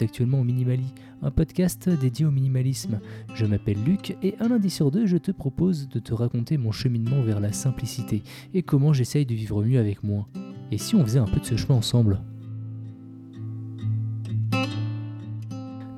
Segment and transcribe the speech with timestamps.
[0.00, 3.00] actuellement Minimali, un podcast dédié au minimalisme.
[3.34, 6.72] Je m'appelle Luc et un lundi sur deux, je te propose de te raconter mon
[6.72, 8.22] cheminement vers la simplicité
[8.54, 10.26] et comment j'essaye de vivre mieux avec moins.
[10.70, 12.22] Et si on faisait un peu de ce chemin ensemble?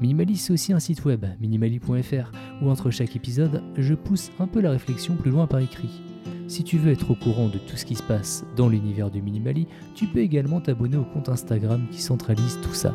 [0.00, 4.60] Minimali, c'est aussi un site web, minimali.fr, où entre chaque épisode, je pousse un peu
[4.60, 6.02] la réflexion plus loin par écrit.
[6.46, 9.22] Si tu veux être au courant de tout ce qui se passe dans l'univers du
[9.22, 12.94] Minimali, tu peux également t'abonner au compte Instagram qui centralise tout ça.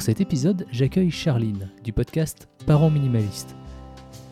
[0.00, 3.54] Pour cet épisode, j'accueille Charline du podcast Parents minimalistes.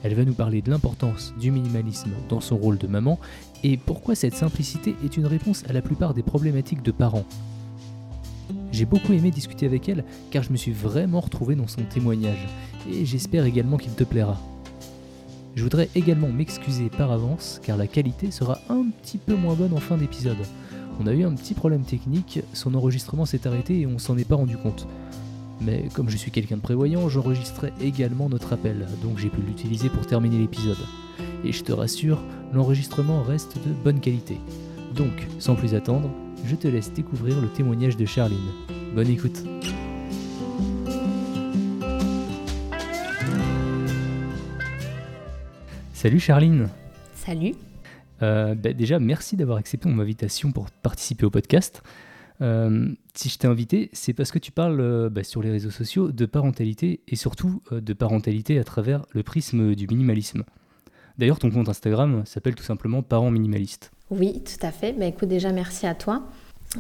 [0.03, 3.21] Elle va nous parler de l'importance du minimalisme dans son rôle de maman
[3.63, 7.27] et pourquoi cette simplicité est une réponse à la plupart des problématiques de parents.
[8.73, 12.49] J'ai beaucoup aimé discuter avec elle car je me suis vraiment retrouvé dans son témoignage
[12.91, 14.41] et j'espère également qu'il te plaira.
[15.55, 19.75] Je voudrais également m'excuser par avance car la qualité sera un petit peu moins bonne
[19.75, 20.39] en fin d'épisode.
[20.99, 24.25] On a eu un petit problème technique, son enregistrement s'est arrêté et on s'en est
[24.25, 24.89] pas rendu compte.
[25.61, 29.89] Mais comme je suis quelqu'un de prévoyant, j'enregistrais également notre appel, donc j'ai pu l'utiliser
[29.89, 30.79] pour terminer l'épisode.
[31.45, 34.39] Et je te rassure, l'enregistrement reste de bonne qualité.
[34.95, 36.11] Donc, sans plus attendre,
[36.45, 38.39] je te laisse découvrir le témoignage de Charline.
[38.95, 39.45] Bonne écoute
[45.93, 46.69] Salut Charline.
[47.15, 47.55] Salut.
[48.23, 51.83] Euh, bah, déjà, merci d'avoir accepté mon invitation pour participer au podcast.
[52.41, 55.71] Euh, si je t'ai invité, c'est parce que tu parles euh, bah, sur les réseaux
[55.71, 60.45] sociaux de parentalité et surtout de parentalité à travers le prisme du minimalisme.
[61.19, 63.91] D'ailleurs, ton compte Instagram s'appelle tout simplement Parents Minimalistes.
[64.11, 64.93] Oui, tout à fait.
[64.93, 66.23] Bah, écoute, déjà, merci à toi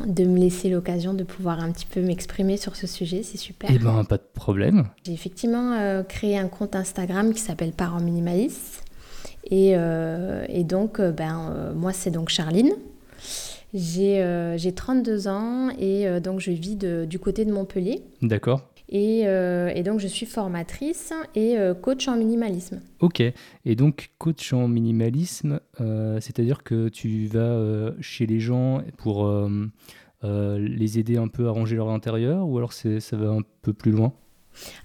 [0.06, 3.70] de me laisser l'occasion de pouvoir un petit peu m'exprimer sur ce sujet, c'est super.
[3.72, 4.90] Eh ben, pas de problème.
[5.06, 8.84] J'ai effectivement créé un compte Instagram qui s'appelle Parents Minimalistes.
[9.52, 12.72] Euh, et, donc, euh, ben, euh, moi, c'est donc Charline.
[13.74, 18.02] J'ai 32 ans et donc je vis du côté de Montpellier.
[18.22, 18.68] D'accord.
[18.88, 19.24] Et,
[19.84, 22.80] donc je suis formatrice et coach en minimalisme.
[23.00, 23.20] Ok.
[23.20, 29.30] Et donc coach en minimalisme, c'est-à-dire que tu vas chez les gens pour
[30.22, 33.92] les aider un peu à ranger leur intérieur ou alors ça va un peu plus
[33.92, 34.12] loin?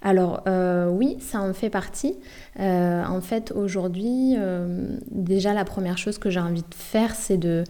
[0.02, 2.16] Alors euh, oui, ça en fait partie.
[2.60, 7.36] Euh, en fait, aujourd'hui, euh, déjà la première chose que j'ai envie de faire, c'est
[7.36, 7.64] de,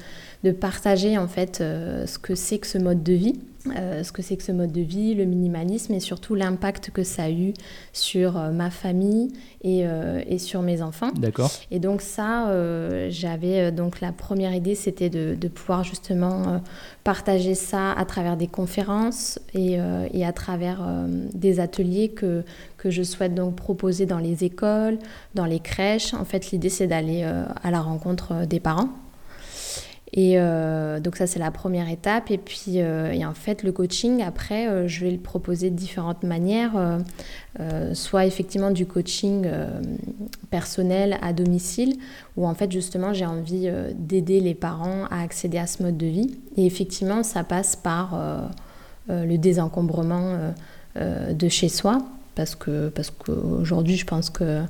[0.44, 3.34] de, partager en fait ce que c'est que ce mode de vie.
[3.74, 7.02] Euh, ce que c'est que ce mode de vie, le minimalisme et surtout l'impact que
[7.02, 7.54] ça a eu
[7.94, 9.32] sur euh, ma famille
[9.62, 11.10] et, euh, et, sur mes enfants.
[11.14, 11.50] D'accord.
[11.70, 12.52] Et donc ça,
[13.08, 16.60] j'avais donc la première idée, c'était de, de, pouvoir justement
[17.04, 19.78] partager ça à travers des conférences et,
[20.12, 20.86] et à travers
[21.32, 22.42] des ateliers que,
[22.76, 24.98] que je souhaite donc proposer dans les écoles,
[25.34, 26.12] dans les crèches.
[26.12, 28.90] En fait, l'idée c'est d'aller à la rencontre des parents
[30.16, 32.30] et euh, donc ça, c'est la première étape.
[32.30, 35.76] Et puis, euh, et en fait, le coaching, après, euh, je vais le proposer de
[35.76, 36.72] différentes manières.
[37.92, 39.46] soit effectivement du coaching
[40.50, 41.96] personnel à domicile,
[42.36, 46.06] où en fait, justement, j'ai envie d'aider les parents à accéder à ce mode de
[46.06, 46.36] vie.
[46.56, 48.50] Et effectivement, ça passe par
[49.08, 50.52] le désencombrement
[50.96, 51.98] de chez soi.
[52.34, 54.62] Parce que parce qu'aujourd'hui, je pense que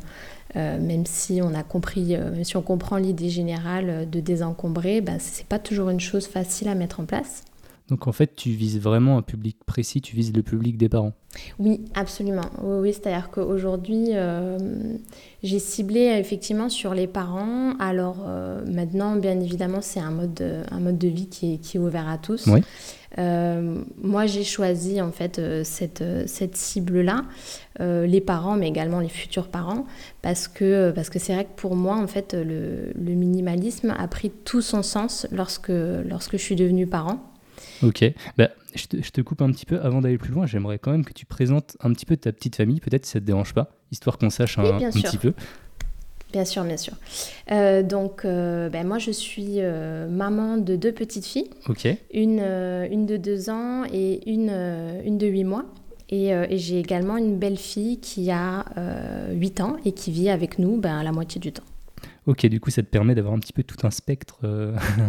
[0.57, 5.19] euh, même si on a compris, euh, si on comprend l'idée générale de désencombrer, ben,
[5.19, 7.43] ce n'est pas toujours une chose facile à mettre en place.
[7.89, 11.13] Donc en fait, tu vises vraiment un public précis, tu vises le public des parents.
[11.59, 12.49] Oui, absolument.
[12.63, 14.59] Oui, c'est-à-dire qu'aujourd'hui, euh,
[15.43, 17.75] j'ai ciblé effectivement sur les parents.
[17.79, 18.25] Alors
[18.67, 21.81] maintenant, bien évidemment, c'est un mode, de, un mode de vie qui est, qui est
[21.81, 22.47] ouvert à tous.
[22.47, 22.63] Oui.
[23.19, 27.25] Euh, moi, j'ai choisi en fait euh, cette, euh, cette cible-là,
[27.81, 29.85] les parents, mais également les futurs parents,
[30.23, 34.07] parce que parce que c'est vrai que pour moi, en fait, le, le, minimalisme a
[34.07, 37.19] pris tout son sens lorsque lorsque je suis devenue parent.
[37.83, 38.05] Ok,
[38.39, 40.47] bah, je, te, je, te, coupe un petit peu avant d'aller plus loin.
[40.47, 43.21] J'aimerais quand même que tu présentes un petit peu ta petite famille, peut-être si ça
[43.21, 45.35] te dérange pas, histoire qu'on sache un, un petit peu.
[46.35, 46.95] Bien sûr, bien sûr.
[47.53, 51.49] Euh, donc, euh, ben, moi, je suis euh, maman de deux petites filles.
[51.69, 51.87] Ok.
[52.13, 54.51] Une, une de deux ans et une,
[55.05, 55.65] une de huit mois.
[56.09, 58.65] Et, et j'ai également une belle fille qui a
[59.31, 61.63] huit ans et qui vit avec nous ben, la moitié du temps.
[62.27, 64.41] Ok, du coup, ça te permet d'avoir un petit peu tout un spectre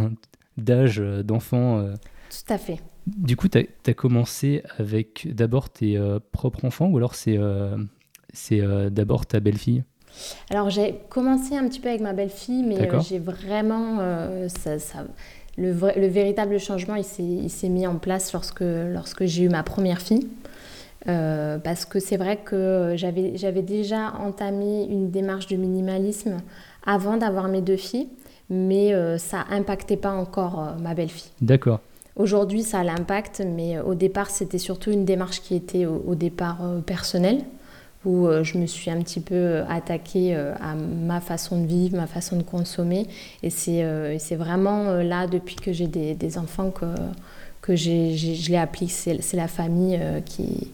[0.58, 1.90] d'âge, d'enfants.
[2.30, 2.78] Tout à fait.
[3.08, 6.00] Du coup, tu as, commencé avec d'abord tes
[6.32, 7.40] propres enfants ou alors c'est
[8.32, 8.62] c'est
[8.92, 9.84] d'abord ta belle-fille?
[10.50, 13.98] Alors j'ai commencé un petit peu avec ma belle-fille, mais euh, j'ai vraiment...
[14.00, 14.48] Euh,
[15.58, 20.02] le, le, véritable changement, il s'est mis en place lorsque, lorsque j'ai eu ma première
[20.02, 20.28] fille.
[21.08, 26.38] Euh, parce que c'est vrai que j'avais déjà entamé une démarche de minimalisme
[26.86, 28.10] avant d'avoir mes deux filles,
[28.50, 31.32] mais ça impactait pas encore ma belle-fille.
[31.42, 31.80] D'accord.
[32.18, 36.60] Aujourd'hui, ça a l'impact, mais au départ, c'était surtout une démarche qui était au, départ
[36.86, 37.44] personnelle,
[38.06, 42.38] où je me suis un petit peu attaquée à ma façon de vivre, ma façon
[42.38, 43.08] de consommer.
[43.44, 46.86] Et c'est vraiment là, depuis que j'ai des, enfants, que,
[47.62, 49.20] que je l'ai appliqué.
[49.22, 50.70] C'est la famille qui,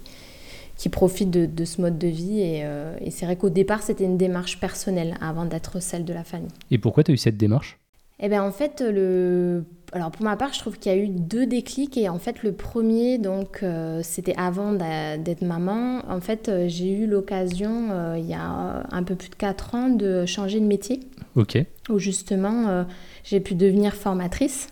[0.81, 2.39] qui profite de, ce mode de vie.
[2.41, 6.23] Euh, et, c'est vrai qu'au départ, c'était une démarche personnelle avant d'être celle de la
[6.23, 6.49] famille.
[6.71, 7.77] Et pourquoi tu as eu cette démarche?
[8.21, 9.63] Eh bien, en fait, le...
[9.93, 12.43] Alors pour ma part, je trouve qu'il y a eu deux déclics et en fait
[12.43, 15.99] le premier, donc euh, c'était avant d'être maman.
[16.09, 19.89] En fait, euh, j'ai eu l'occasion il y a un peu plus de 4 ans
[19.89, 21.01] de changer de métier.
[21.35, 21.57] Ok.
[21.89, 22.85] Où justement
[23.25, 24.69] j'ai pu devenir formatrice.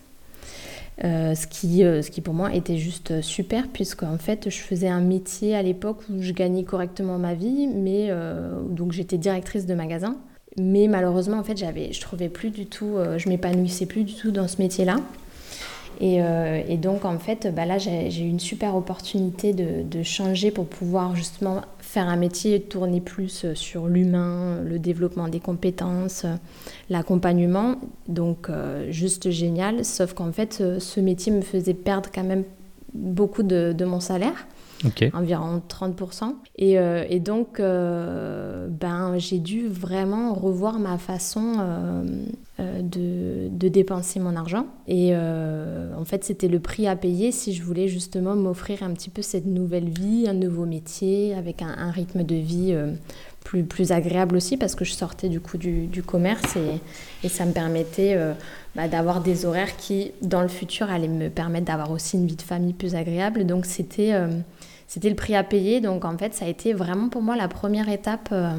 [1.05, 4.57] Euh, ce, qui, euh, ce qui pour moi était juste super, puisque en fait je
[4.57, 9.17] faisais un métier à l'époque où je gagnais correctement ma vie, mais euh, donc j'étais
[9.17, 10.17] directrice de magasin.
[10.57, 14.31] Mais malheureusement, en fait, j'avais, je trouvais plus du tout, je m'épanouissais plus du tout
[14.31, 14.97] dans ce métier-là.
[16.01, 16.19] Et,
[16.67, 20.65] et, donc, en fait, bah là, j'ai, eu une super opportunité de, de, changer pour
[20.65, 26.35] pouvoir justement faire un métier tourné plus euh, sur l'humain, le développement des compétences, euh,
[26.91, 27.77] l'accompagnement.
[28.07, 32.43] Donc euh, juste génial, sauf qu'en fait ce métier me faisait perdre quand même
[32.93, 34.47] beaucoup de, de mon salaire
[35.13, 36.35] environ 30%.
[36.57, 41.55] Et, euh, et donc, euh, ben, j'ai dû vraiment revoir ma façon
[42.59, 44.65] euh, de, dépenser mon argent.
[44.87, 49.09] Et en fait, c'était le prix à payer si je voulais justement m'offrir un petit
[49.09, 52.75] peu cette nouvelle vie, un nouveau métier, avec un, rythme de vie
[53.43, 56.79] plus, plus agréable aussi parce que je sortais du coup du commerce et,
[57.23, 58.17] et, ça me permettait
[58.75, 62.35] bah, d'avoir des horaires qui, dans le futur, allaient me permettre d'avoir aussi une vie
[62.35, 63.45] de famille plus agréable.
[63.45, 64.13] Donc c'était
[64.89, 65.79] c'était le prix à payer.
[65.79, 68.51] Donc en fait, ça a été vraiment pour moi la première étape euh,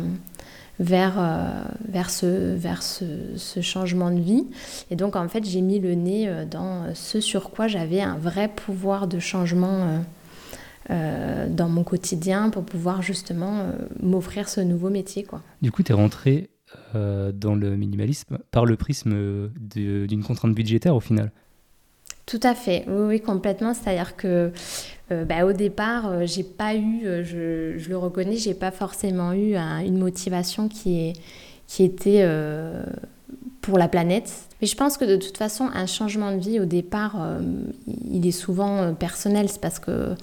[0.79, 3.05] vers, euh, vers, ce, vers ce,
[3.37, 4.47] ce, changement de vie.
[4.91, 8.17] Et donc en fait, j'ai mis le nez euh, dans ce sur quoi j'avais un
[8.17, 10.03] vrai pouvoir de changement.
[10.89, 13.67] dans mon quotidien pour pouvoir justement
[14.03, 15.23] m'offrir ce nouveau métier.
[15.23, 15.41] Quoi.
[15.63, 16.51] Du coup, tu es rentré
[16.95, 21.31] dans le minimalisme par le prisme d'une contrainte budgétaire au final?
[22.27, 23.75] Tout à fait, oui, oui complètement.
[23.75, 24.53] C'est-à-dire que
[25.13, 29.33] euh, bah, au départ, euh, j'ai pas eu, euh, je, le reconnais, j'ai pas forcément
[29.33, 31.13] eu une motivation qui, est,
[31.67, 32.27] qui était
[33.61, 34.33] pour la planète.
[34.61, 37.17] Mais je pense que de toute façon, un changement de vie au départ,
[38.11, 39.49] il est souvent personnel.
[39.49, 40.15] C'est parce que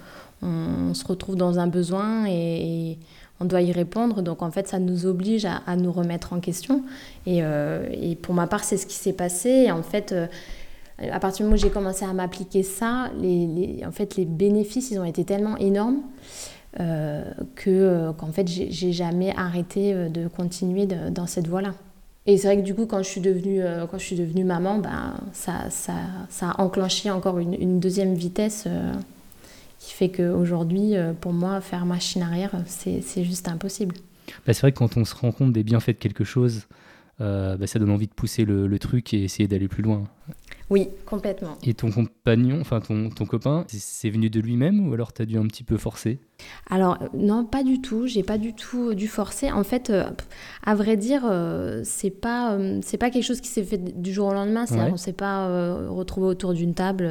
[0.42, 2.98] on, se retrouve dans un besoin et,
[3.40, 4.22] on doit y répondre.
[4.22, 6.84] Donc en fait, ça nous oblige à, nous remettre en question.
[7.26, 7.42] Et,
[8.22, 9.72] pour ma part, c'est ce qui s'est passé.
[9.72, 10.14] En fait
[11.00, 14.92] à partir du moment où j'ai commencé à m'appliquer ça, les, en fait, les bénéfices,
[14.92, 16.02] ils ont été tellement énormes
[16.80, 17.24] euh,
[17.56, 21.74] que, euh, qu'en fait, j'ai jamais arrêté euh, de continuer dans cette voie-là.
[22.26, 24.80] Et c'est vrai que du coup, quand je suis devenue, quand je suis devenue maman,
[24.80, 25.94] ben, ça, ça,
[26.30, 28.68] ça a enclenché encore une, deuxième vitesse
[29.80, 33.96] qui fait qu'aujourd'hui, pour moi, faire machine arrière, c'est, juste impossible.
[34.46, 36.68] Bah, c'est vrai que quand on se rend compte des bienfaits de quelque chose,
[37.18, 40.04] bah, ça donne envie de pousser le, le truc et essayer d'aller plus loin.
[40.70, 41.58] Oui, complètement.
[41.64, 45.26] Et ton compagnon, enfin ton, ton copain, c'est venu de lui-même ou alors tu as
[45.26, 46.20] dû un petit peu forcer?
[46.70, 49.50] Alors non, pas du tout, j'ai pas du tout dû forcer.
[49.50, 50.04] En fait, euh,
[50.66, 54.12] à vrai dire, euh, c'est pas euh, c'est pas quelque chose qui s'est fait du
[54.12, 55.48] jour au lendemain, c'est on s'est pas
[55.88, 57.10] retrouvé autour d'une table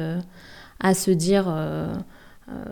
[0.79, 1.45] à se dire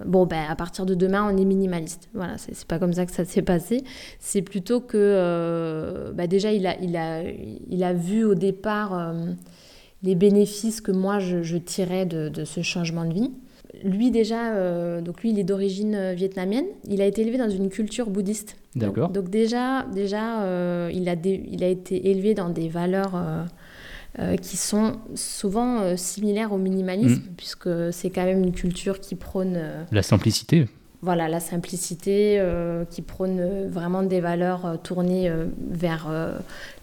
[0.06, 2.10] bon, ben, à partir de demain, on est minimaliste.
[2.14, 3.84] Voilà, c'est pas comme ça que ça s'est passé.
[4.20, 9.14] C'est plutôt que, bah, déjà, il a, il, a, il a vu au départ
[10.04, 13.32] les bénéfices que moi je, tirais de, ce changement de vie.
[13.84, 17.50] Lui déjà, euh, donc lui il est d'origine euh, vietnamienne, il a été élevé dans
[17.50, 18.56] une culture bouddhiste.
[18.76, 19.10] D'accord.
[19.10, 23.16] Donc, déjà, déjà euh, il, a il a été élevé dans des valeurs
[24.42, 27.36] qui sont souvent similaires au minimalisme, mm.
[27.36, 29.60] puisque c'est quand même une culture qui prône...
[29.92, 30.68] La simplicité
[31.06, 35.32] voilà, la simplicité euh, qui prône euh, vraiment des valeurs euh, tournées
[35.70, 36.08] vers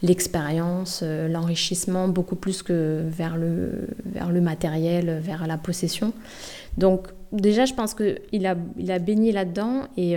[0.01, 6.13] l'expérience, l'enrichissement, beaucoup plus que vers le, vers le matériel, vers la possession.
[6.79, 10.17] Donc déjà, je pense qu'il a, il a baigné là-dedans et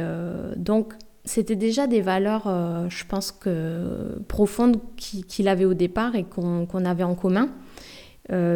[0.56, 0.94] donc
[1.24, 2.44] c'était déjà des valeurs,
[2.90, 7.50] je pense que profondes qu'il avait au départ et qu'on avait en commun.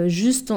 [0.07, 0.53] juste,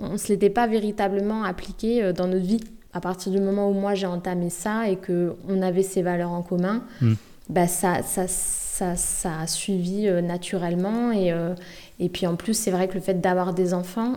[0.00, 2.60] on ne se l'était pas véritablement appliqué dans notre vie
[2.92, 6.42] à partir du moment où moi j'ai entamé ça et qu'on avait ces valeurs en
[6.42, 7.14] commun, hmm.
[7.48, 11.12] bah ça, ça, ça, ça, a suivi euh, naturellement.
[11.12, 11.54] Et, euh,
[11.98, 14.14] et puis en plus, c'est vrai que le fait d'avoir des enfants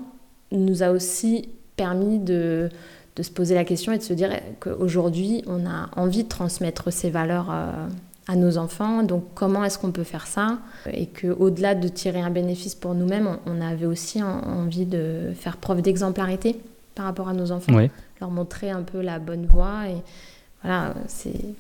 [0.51, 2.69] nous a aussi permis de,
[3.15, 6.91] de, se poser la question et de se dire qu'aujourd'hui, on a envie de transmettre
[6.91, 7.71] ces valeurs euh,
[8.27, 9.03] à nos enfants.
[9.03, 10.59] Donc comment est-ce qu'on peut faire ça?
[10.91, 15.81] Et qu'au-delà de tirer un bénéfice pour nous-mêmes, on, avait aussi envie de faire preuve
[15.81, 16.59] d'exemplarité.
[16.95, 17.73] par rapport à nos enfants,
[18.23, 19.89] leur montrer un peu la bonne voie.
[19.89, 19.97] Et
[20.63, 20.95] voilà,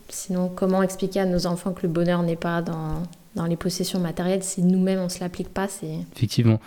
[0.09, 3.03] sinon comment expliquer à nos enfants que le bonheur n'est pas dans,
[3.35, 6.59] dans les possessions matérielles si nous-mêmes on se l'applique pas, c'est effectivement.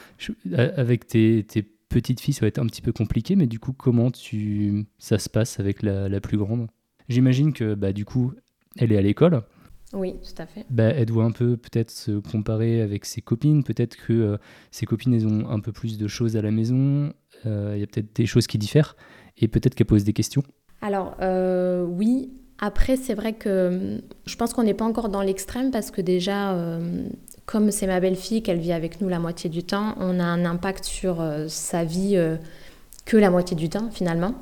[0.54, 3.72] avec tes, tes, petites filles, ça va être un petit peu compliqué, mais du coup,
[3.72, 6.66] comment tu ça se passe avec la, la plus grande?
[7.08, 8.34] J'imagine que bah, du coup,
[8.76, 9.42] elle est à l'école.
[9.92, 10.66] Oui, tout à fait.
[10.68, 13.62] Bah, elle doit un peu peut-être se comparer avec ses copines.
[13.62, 14.36] Peut-être que euh,
[14.72, 17.12] ses copines, elles ont un peu plus de choses à la maison.
[17.46, 18.96] Euh, il y a peut-être des choses qui diffèrent.
[19.38, 20.42] Et peut-être qu'elle pose des questions.
[20.80, 22.32] Alors, euh, oui.
[22.58, 26.58] Après, c'est vrai que je pense qu'on n'est pas encore dans l'extrême parce que déjà,
[27.44, 30.46] comme c'est ma belle-fille, qu'elle vit avec nous la moitié du temps, on a un
[30.46, 32.16] impact sur sa vie
[33.06, 34.34] que la moitié du temps finalement.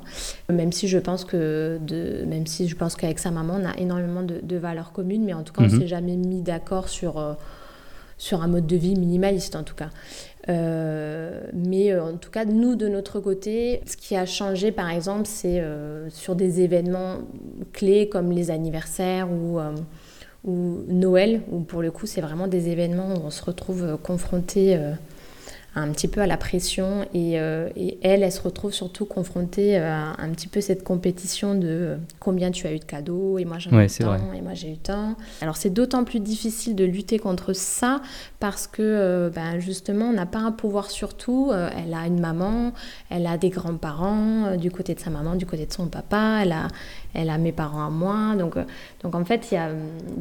[0.51, 3.77] Même si je pense que de, même si je pense qu'avec sa maman on a
[3.77, 5.79] énormément de, valeurs communes, mais en tout cas on ne mhm.
[5.79, 7.33] s'est jamais mis d'accord sur euh,
[8.17, 9.89] sur un mode de vie minimaliste en tout cas.
[10.47, 14.89] Euh, mais euh, en tout cas, nous, de notre côté, ce qui a changé, par
[14.89, 15.63] exemple, c'est
[16.09, 17.19] sur des événements
[17.73, 19.59] clés comme les anniversaires ou,
[20.43, 24.77] ou Noël, où pour le coup, c'est vraiment des événements où on se retrouve confronté
[25.75, 29.77] un petit peu à la pression et, euh, et, elle, elle se retrouve surtout confrontée
[29.77, 33.59] à un petit peu cette compétition de combien tu as eu de cadeaux et moi
[33.59, 35.15] j'en ai eu tant et moi j'ai eu tant.
[35.41, 38.01] Alors c'est d'autant plus difficile de lutter contre ça
[38.39, 41.49] parce que euh, ben, justement on n'a pas un pouvoir sur tout.
[41.51, 42.71] Euh, elle a une maman,
[43.09, 46.53] elle a des grands-parents du côté de sa maman, du côté de son papa, elle
[46.53, 46.69] a,
[47.13, 48.35] elle a mes parents à moi.
[48.37, 48.55] Donc,
[49.03, 49.71] donc en fait, y a,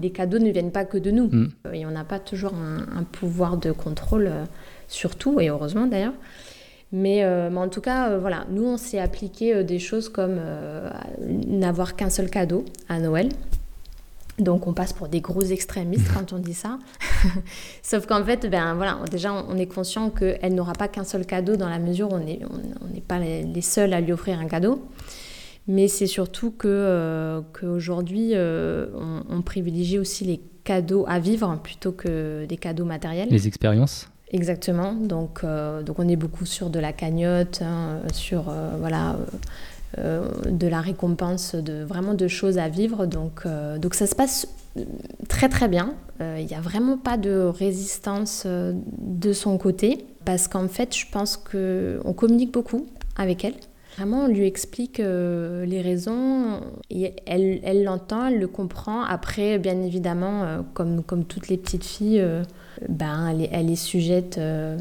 [0.03, 1.53] les cadeaux ne viennent pas que de nous mm.
[1.73, 4.31] et on n'a pas toujours un, un pouvoir de contrôle
[4.89, 6.15] surtout, et heureusement d'ailleurs.
[6.95, 10.39] Mais, euh, en tout cas, euh, voilà, nous, on s'est appliqué euh, des choses comme
[11.21, 13.31] n'avoir qu'un seul cadeau à Noël.
[14.39, 16.79] Donc on passe pour des gros extrémistes quand on dit ça.
[17.83, 21.57] Sauf qu'en fait, ben, voilà, déjà, on est conscient qu'elle n'aura pas qu'un seul cadeau
[21.57, 24.85] dans la mesure où on n'est pas les, seuls à lui offrir un cadeau.
[25.67, 32.57] Mais c'est surtout qu'aujourd'hui, on, on privilégie aussi les cadeaux à vivre plutôt que des
[32.57, 33.29] cadeaux matériels.
[33.31, 34.95] Les expériences Exactement.
[34.95, 39.17] Donc, euh, donc on est beaucoup sur de la cagnotte, hein, sur euh, voilà,
[39.99, 43.07] euh, de la récompense, de vraiment de choses à vivre.
[43.07, 43.47] Donc,
[43.79, 44.49] donc ça se passe
[45.29, 45.95] très très bien.
[46.21, 51.37] Il n'y a vraiment pas de résistance de son côté parce qu'en fait, je pense
[51.37, 53.55] qu'on communique beaucoup avec elle.
[53.97, 59.05] Vraiment, on lui explique les raisons, et elle l'entend, elle, le comprend.
[59.05, 62.25] Après, bien évidemment, comme, comme toutes les petites filles,
[62.89, 64.79] ben, elle, est, sujette euh,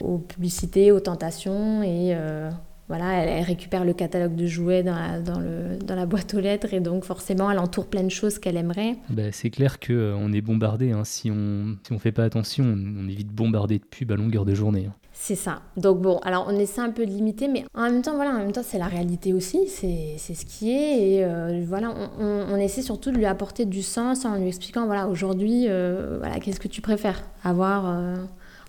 [0.00, 2.50] aux publicités, aux tentations et euh,
[2.88, 6.40] voilà, elle, récupère le catalogue de jouets dans la, dans, le, dans la boîte aux
[6.40, 8.96] lettres et donc forcément elle entoure plein de choses qu'elle aimerait.
[9.08, 11.04] Ben, c'est clair qu'on euh, on est bombardé, hein.
[11.04, 14.16] si on ne si on fait pas attention, on, évite de bombarder de pubs à
[14.16, 14.86] longueur de journée.
[14.88, 14.94] Hein.
[15.16, 15.62] C'est ça.
[15.76, 18.38] Donc bon, alors on essaie un peu de limiter, mais en même temps, voilà, en
[18.38, 21.12] même temps, c'est la réalité aussi, c'est ce qui est.
[21.12, 25.06] Et euh, voilà, on, essaie surtout de lui apporter du sens en lui expliquant, voilà,
[25.06, 27.22] aujourd'hui, euh, voilà, qu'est-ce que tu préfères?
[27.44, 28.16] Avoir euh,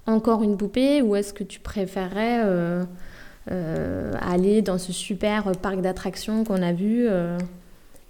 [0.06, 2.42] encore une poupée ou est-ce que tu préférerais
[3.48, 7.08] aller dans ce super parc d'attractions qu'on a vu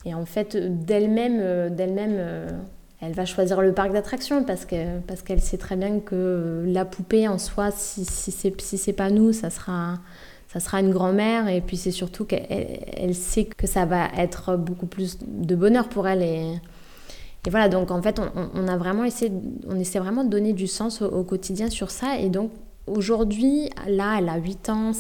[0.06, 2.60] Et en fait, d'elle-même, d'elle-même
[3.06, 7.28] elle va choisir le parc d'attractions parce qu'elle parce sait très bien que la poupée
[7.28, 10.00] en soi, si, si c'est si pas nous, ça sera,
[10.48, 11.48] ça sera une grand-mère.
[11.48, 15.90] Et puis c'est surtout qu'elle elle sait que ça va être beaucoup plus de bonheur
[15.90, 16.22] pour elle.
[16.22, 16.54] Et,
[17.46, 19.32] et voilà, donc en fait, on, a vraiment essayé,
[19.68, 22.20] on essaie vraiment de donner du sens au, quotidien sur ça.
[22.20, 22.52] Et donc
[22.88, 24.92] aujourd'hui, là, elle a 8 ans,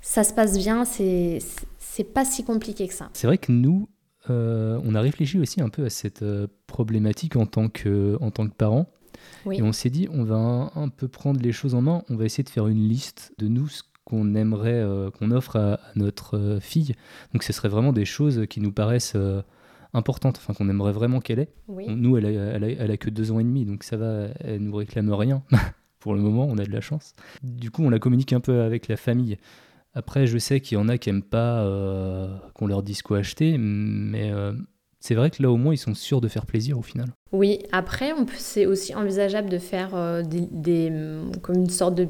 [0.00, 1.40] ça se passe bien, c'est
[2.14, 3.10] pas si compliqué que ça.
[3.14, 3.88] C'est vrai que nous,
[4.30, 8.30] euh, on a réfléchi aussi un peu à cette euh, problématique en tant que, en
[8.30, 8.86] tant que parent.
[9.50, 10.36] Et on s'est dit, on va
[10.74, 13.48] un, peu prendre les choses en main, on va essayer de faire une liste de
[13.48, 16.94] nous, ce qu'on aimerait, euh, qu'on offre à, notre fille.
[17.32, 19.16] Donc ce serait vraiment des choses qui nous paraissent
[19.92, 21.52] importantes, enfin qu'on aimerait vraiment qu'elle ait.
[21.68, 24.74] nous, elle a, elle, a, que deux ans et demi, donc ça va, elle nous
[24.74, 25.42] réclame rien.
[26.00, 27.12] Pour le moment, on a de la chance.
[27.42, 29.36] Du coup, on la communique un peu avec la famille.
[29.94, 33.18] Après, je sais qu'il y en a qui n'aiment pas euh, qu'on leur dise quoi
[33.18, 34.52] acheter, mais euh,
[35.00, 37.08] c'est vrai que là, au moins, ils sont sûrs de faire plaisir au final.
[37.32, 40.92] Oui, après, c'est aussi envisageable de faire euh, des,
[41.42, 42.06] comme une sorte de,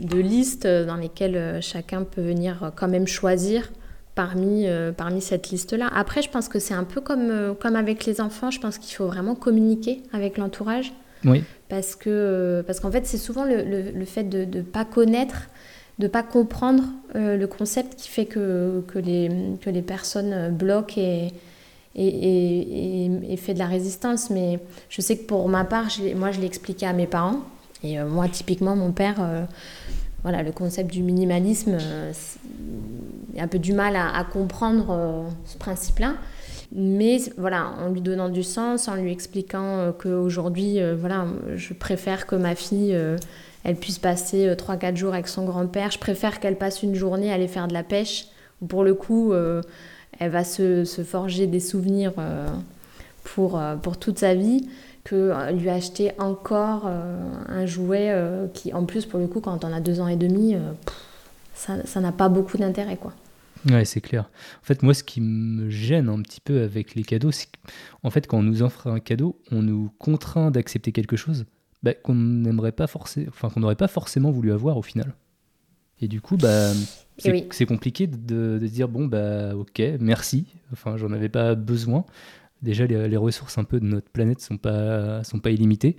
[0.00, 3.70] de liste dans lesquelles chacun peut venir quand même choisir
[4.16, 4.66] parmi,
[4.96, 5.88] parmi cette liste-là.
[5.94, 8.94] Après, je pense que c'est un peu comme, comme avec les enfants, je pense qu'il
[8.94, 10.92] faut vraiment communiquer avec l'entourage.
[11.24, 11.42] Oui.
[11.68, 15.48] Parce qu'en parce qu'en fait, c'est souvent le, le, le, fait de ne pas connaître
[15.98, 16.82] de pas comprendre
[17.14, 21.32] euh, le concept qui fait que, que, les, que les personnes bloquent et,
[21.94, 24.30] et, et, fait de la résistance.
[24.30, 24.58] Mais
[24.88, 25.86] je sais que pour ma part,
[26.16, 27.40] moi, je l'ai expliqué à mes parents.
[27.84, 29.44] Et euh, moi, typiquement, mon père, euh,
[30.22, 31.78] voilà, le concept du minimalisme,
[33.38, 36.14] un peu du mal à, comprendre ce principe-là.
[36.72, 42.36] Mais voilà, en lui donnant du sens, en lui expliquant qu'aujourd'hui, voilà, je préfère que
[42.36, 42.96] ma fille
[43.64, 45.90] elle puisse passer 3-4 jours avec son grand-père.
[45.90, 48.26] Je préfère qu'elle passe une journée à aller faire de la pêche.
[48.68, 49.32] Pour le coup,
[50.18, 52.12] elle va se, se, forger des souvenirs
[53.24, 54.68] pour, pour toute sa vie
[55.04, 59.40] que euh, lui acheter encore euh, un jouet euh, qui, en plus, pour le coup,
[59.40, 60.56] quand on a deux ans et demi,
[61.54, 63.12] ça n'a pas beaucoup d'intérêt, quoi.
[63.70, 64.28] Ouais, c'est clair.
[64.62, 67.48] En fait, moi, ce qui me gêne un petit peu avec les cadeaux, c'est
[68.02, 71.46] qu'en fait, quand on nous offre un cadeau, on nous contraint d'accepter quelque chose
[71.84, 75.14] bah, qu'on n'aimerait pas forcément, enfin, qu'on n'aurait pas forcément voulu avoir au final.
[76.00, 76.72] Et du coup, bah,
[77.18, 80.46] c'est compliqué de, de, dire bon, bah, ok, merci.
[80.72, 82.04] Enfin, j'en avais pas besoin
[82.64, 85.96] déjà les, ressources un peu de notre planète sont pas sont pas illimitées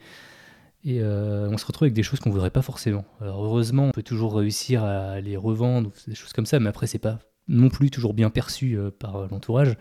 [0.84, 3.06] et euh, on se retrouve avec des choses qu'on voudrait pas forcément.
[3.22, 7.00] heureusement, on peut toujours réussir à les revendre, des choses comme ça, mais après c'est
[7.00, 9.77] pas non plus toujours bien perçu euh, par l'entourage.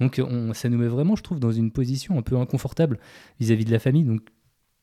[0.00, 0.20] Donc
[0.52, 2.98] ça nous met vraiment, je trouve, dans une position un peu inconfortable
[3.40, 4.04] vis-à-vis de la famille.
[4.04, 4.22] Donc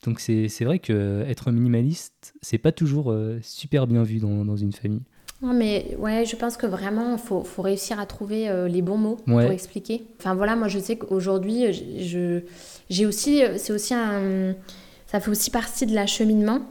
[0.04, 4.56] donc c'est vrai que être minimaliste, c'est pas toujours euh, super bien vu dans, dans
[4.58, 5.04] une famille.
[5.42, 8.84] Non, mais ouais, je pense que vraiment, il faut, faut, réussir à trouver euh, les
[8.84, 10.04] bons mots pour expliquer.
[10.20, 12.42] Enfin voilà, moi je sais qu'aujourd'hui, je,
[12.90, 14.54] j'ai aussi, c'est aussi un,
[15.08, 16.62] ça fait aussi partie de l'acheminement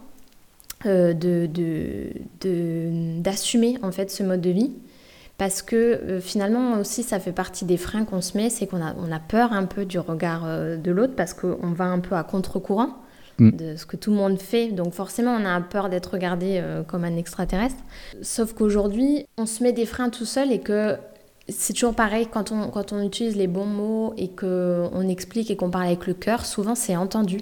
[0.87, 4.73] euh, de, de, d'assumer en fait ce mode de vie.
[5.37, 8.83] Parce que euh, finalement aussi, ça fait partie des freins qu'on se met, c'est qu'on
[8.83, 10.45] a, on a peur un peu du regard
[10.79, 12.91] de l'autre parce qu'on va un peu à contre-courant.
[13.41, 13.51] Mm.
[13.53, 14.69] de ce que tout le monde fait.
[14.69, 17.83] Donc forcément, on a peur d'être regardé euh, comme un extraterrestre.
[18.21, 20.97] Sauf qu'aujourd'hui, on se met des freins tout seul et que
[21.49, 25.57] c'est toujours pareil quand on, quand on utilise les bons mots et qu'on explique et
[25.57, 27.39] qu'on parle avec le cœur, souvent c'est entendu.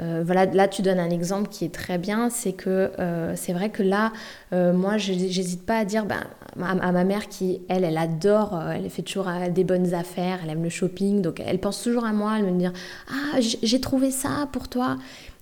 [0.00, 3.52] Euh, voilà, là tu donnes un exemple qui est très bien, c'est que euh, c'est
[3.52, 4.12] vrai que là,
[4.52, 6.22] moi j'hésite pas à dire ben,
[6.62, 10.62] à, ma mère qui, elle, elle adore, elle fait toujours des bonnes affaires, elle aime
[10.62, 12.66] le shopping, donc elle pense toujours à moi, elle me dit
[13.08, 14.96] Ah, j'ai trouvé ça pour toi.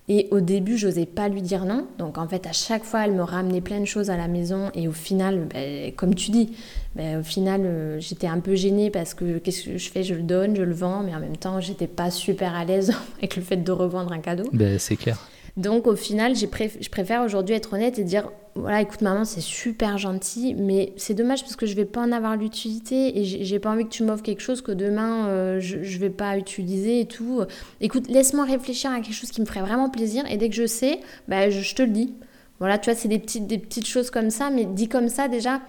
[0.09, 1.87] Et au début, je n'osais pas lui dire non.
[1.97, 4.69] Donc en fait, à chaque fois, elle me ramenait plein de choses à la maison.
[4.73, 6.51] Et au final, ben, comme tu dis,
[6.95, 10.03] ben, au final, euh, j'étais un peu gênée parce que qu'est-ce que je fais?
[10.03, 12.93] Je le donne, je le vends, mais en même temps, j'étais pas super à l'aise
[13.17, 14.49] avec le fait de revendre un cadeau.
[14.51, 15.19] Ben, c'est clair.
[15.55, 16.47] Donc au final, je
[16.89, 21.41] préfère aujourd'hui être honnête et dire voilà, écoute maman, c'est super gentil, mais c'est dommage
[21.41, 24.23] parce que je vais pas en avoir l'utilité et j'ai pas envie que tu m'offres
[24.23, 27.41] quelque chose que demain euh, je, je vais pas utiliser et tout.
[27.81, 30.67] Écoute, laisse-moi réfléchir à quelque chose qui me ferait vraiment plaisir et dès que je
[30.67, 32.13] sais, bah, je, te le dis.
[32.59, 35.27] Voilà, tu vois, c'est des petites, des petites choses comme ça, mais dit comme ça
[35.27, 35.61] déjà,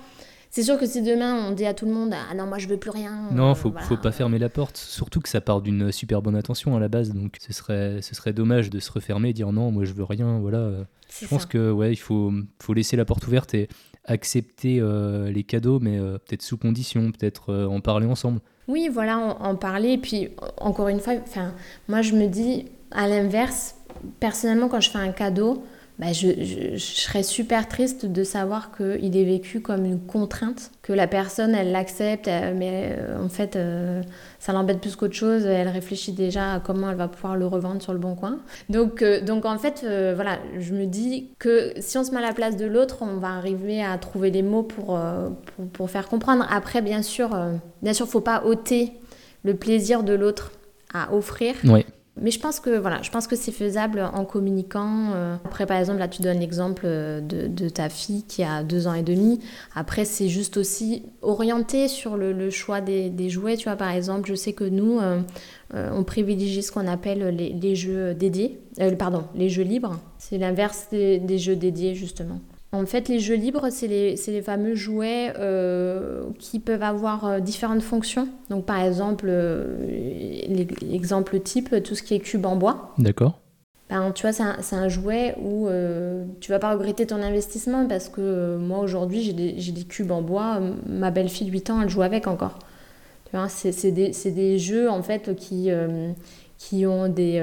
[0.55, 2.69] c'est sûr que si demain on dit à tout le monde ah non moi je
[2.69, 4.77] veux plus rien non faut faut pas fermer la porte.
[4.77, 7.13] Surtout que ça part d'une super bonne intention à la base.
[7.13, 10.05] Donc ce serait ce serait dommage de se refermer et dire non moi je veux
[10.05, 10.71] rien voilà.
[11.21, 13.67] Je pense que ouais il faut faut laisser la porte ouverte et
[14.05, 18.39] accepter euh, les cadeaux mais euh, peut-être sous condition peut-être euh, en parler ensemble.
[18.69, 19.95] Oui voilà en, parler.
[19.95, 21.53] Et puis encore une fois enfin
[21.89, 23.75] moi je me dis à l'inverse
[24.21, 25.65] personnellement quand je fais un cadeau
[25.99, 31.07] bah, je, serais super triste de savoir qu'il est vécu comme une contrainte, que la
[31.07, 34.03] personne, elle l'accepte, mais euh, en fait, euh,
[34.41, 35.47] ça l'embête plus qu'autre chose.
[35.47, 38.41] Elle réfléchit déjà à comment elle va pouvoir le revendre sur le bon coin.
[38.71, 42.23] Donc, euh, donc en fait, voilà, je me dis que si on se met à
[42.23, 44.99] la place de l'autre, on va arriver à trouver les mots pour,
[45.57, 46.45] pour, pour, faire comprendre.
[46.51, 47.37] Après, bien sûr,
[47.83, 48.95] bien sûr, faut pas ôter
[49.45, 50.51] le plaisir de l'autre
[50.93, 51.55] à offrir.
[51.65, 51.87] Oui.
[52.21, 55.11] Mais je pense que voilà, je pense que c'est faisable en communiquant.
[55.15, 55.35] Euh.
[55.45, 58.95] Après, par exemple, là, tu donnes l'exemple euh, de, ta fille qui a deux ans
[58.95, 59.41] et demi.
[59.75, 63.57] Après, c'est juste aussi orienté sur le, choix des, jouets.
[63.57, 65.23] Tu vois, par exemple, je sais que nous, euh,
[65.73, 68.61] on privilégie ce qu'on appelle les, jeux dédiés,
[68.97, 69.99] pardon, les jeux libres.
[70.19, 72.39] C'est l'inverse des jeux dédiés, justement.
[72.75, 77.39] En fait, les jeux libres, c'est les, les, fameux jouets euh, qui peuvent avoir euh,
[77.39, 78.27] différentes fonctions.
[78.51, 79.87] Donc, par exemple, euh,
[80.83, 82.93] l'exemple type, tout ce qui est cube en bois.
[82.99, 83.39] D'accord.
[83.91, 85.69] Ben, tu vois, c'est un, jouet où
[86.41, 90.23] tu vas pas regretter ton investissement parce que moi, aujourd'hui, j'ai des, des, cubes en
[90.23, 90.59] bois.
[90.89, 92.59] Ma belle-fille, 8 ans, elle joue avec encore.
[93.31, 95.71] Tu vois, c'est des, des, jeux, en fait, qui
[96.57, 97.39] qui ont des,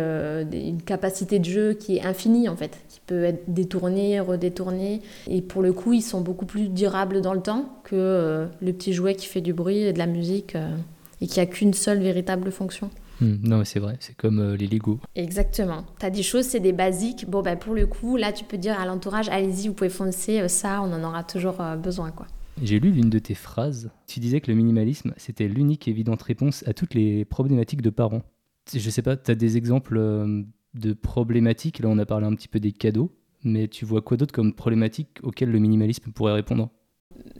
[0.51, 2.79] une capacité de jeu qui est infinie en fait,
[3.11, 5.01] peut être détourné, redétourné.
[5.27, 8.71] Et pour le coup, ils sont beaucoup plus durables dans le temps que euh, le
[8.71, 10.73] petit jouet qui fait du bruit et de la musique euh,
[11.19, 12.89] et qui a qu'une seule véritable fonction.
[13.19, 14.97] Hmm, non, c'est vrai, c'est comme euh, les Lego.
[15.15, 15.83] Exactement.
[15.99, 17.29] Tu as des choses, c'est des basiques.
[17.29, 20.47] Bon, ben, pour le coup, là, tu peux dire à l'entourage, allez-y, vous pouvez foncer,
[20.47, 22.11] ça, on en aura toujours besoin.
[22.11, 22.27] quoi.
[22.63, 23.91] J'ai lu l'une de tes phrases.
[24.07, 27.89] Tu disais que le minimalisme, c'était l'unique et évidente réponse à toutes les problématiques de
[27.89, 28.21] parents.
[28.73, 29.99] Je sais pas, tu as des exemples
[30.73, 31.79] de problématiques.
[31.79, 33.11] Là, on a parlé un petit peu des cadeaux,
[33.43, 36.69] mais tu vois quoi d'autre comme problématiques auxquelles le minimalisme pourrait répondre?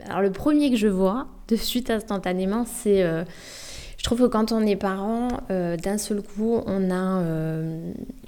[0.04, 3.02] Alors le premier que je vois de suite instantanément, c'est...
[3.02, 7.22] je trouve que quand on est parent, d'un seul coup, on a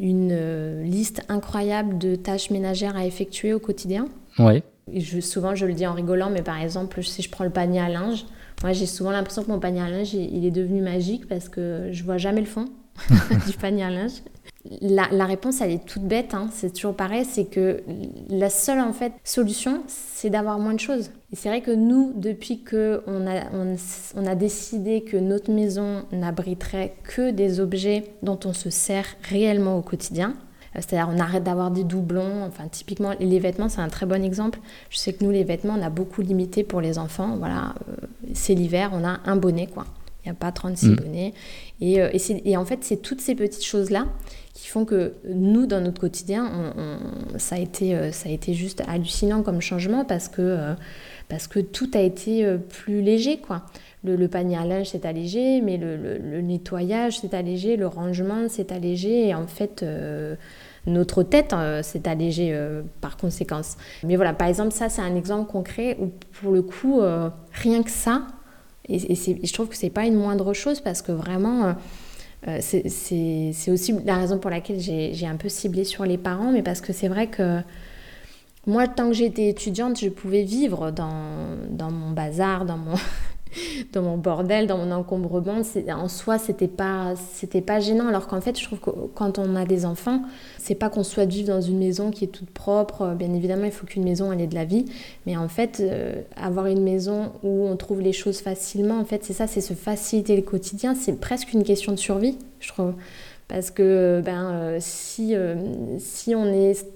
[0.01, 4.09] une liste incroyable de tâches ménagères à effectuer au quotidien.
[4.39, 4.63] Ouais.
[4.93, 7.81] Je, souvent, je le dis en rigolant, mais par exemple, si je prends le panier
[7.81, 8.27] à linge,
[8.63, 11.89] moi j'ai souvent l'impression que mon panier à linge, il est devenu magique parce que
[11.93, 12.67] je vois jamais le fond
[13.47, 14.23] du panier à linge.
[14.81, 16.49] La, réponse, elle est toute bête, hein.
[16.51, 17.83] c'est toujours pareil, c'est que
[18.31, 21.11] la seule en fait solution, c'est d'avoir moins de choses.
[21.35, 23.43] C'est vrai que nous, depuis que on a,
[24.17, 29.77] on a décidé que notre maison n'abriterait que des objets dont on se sert réellement
[29.77, 30.35] au quotidien,
[30.77, 32.45] euh, c'est-à-dire on arrête d'avoir des doublons.
[32.45, 34.59] Enfin, typiquement, les vêtements, c'est un très bon exemple.
[34.91, 37.37] Je sais que nous, les vêtements, on a beaucoup limité pour les enfants.
[37.39, 39.87] Voilà, euh, c'est l'hiver, on a un bonnet, quoi.
[40.25, 40.97] Il n'y a pas 36 mm.
[40.97, 41.35] bonnets.
[41.81, 42.09] Et, euh,
[42.45, 44.07] et, en fait, c'est toutes ces petites choses-là
[44.55, 46.73] qui font que nous, dans notre quotidien,
[47.39, 50.75] ça, a été, ça a été juste hallucinant comme changement parce que,
[51.29, 53.65] parce que tout a été plus léger, quoi.
[54.05, 58.73] Le, panier à linge s'est allégé, mais le, le nettoyage s'est allégé, le rangement s'est
[58.73, 59.27] allégé.
[59.27, 59.85] Et en fait,
[60.87, 63.77] notre tête euh, s'est allégée euh, par conséquence.
[64.03, 66.11] Mais voilà, par exemple, ça, c'est un exemple concret où,
[66.41, 68.27] pour le coup, euh, rien que ça,
[68.89, 71.75] et, je trouve que c'est pas une moindre chose parce que vraiment,
[72.61, 76.81] c'est aussi la raison pour laquelle j'ai un peu ciblé sur les parents, mais parce
[76.81, 77.61] que c'est vrai que
[78.67, 82.95] moi, tant que j'étais étudiante, je pouvais vivre dans mon bazar, dans mon,
[83.93, 88.09] dans mon bordel, dans mon encombrement, en soi, c'était pas, c'était pas gênant.
[88.09, 90.23] Alors qu'en fait, je trouve que quand on a des enfants,
[90.59, 93.15] c'est pas qu'on souhaite vivre dans une maison qui est toute propre.
[93.15, 94.85] Bien évidemment, il faut qu'une maison ait de la vie,
[95.27, 99.25] mais en fait, euh, avoir une maison où on trouve les choses facilement, en fait,
[99.25, 100.95] c'est ça, c'est se faciliter le quotidien.
[100.95, 102.95] C'est presque une question de survie, je trouve,
[103.49, 105.55] parce que ben euh, si euh,
[105.99, 106.87] si on est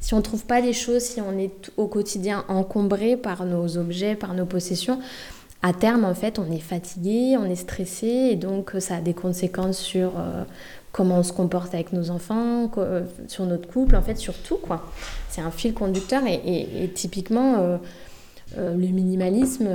[0.00, 4.14] si on trouve pas les choses, si on est au quotidien encombré par nos objets,
[4.14, 4.98] par nos possessions,
[5.62, 9.00] à terme, en fait, on est fatigué, on est stressé, et donc euh, ça a
[9.00, 10.44] des conséquences sur euh,
[10.90, 14.56] comment on se comporte avec nos enfants, euh, sur notre couple, en fait, sur tout,
[14.56, 14.86] quoi.
[15.28, 17.78] C'est un fil conducteur, et, typiquement,
[18.56, 19.68] le minimalisme,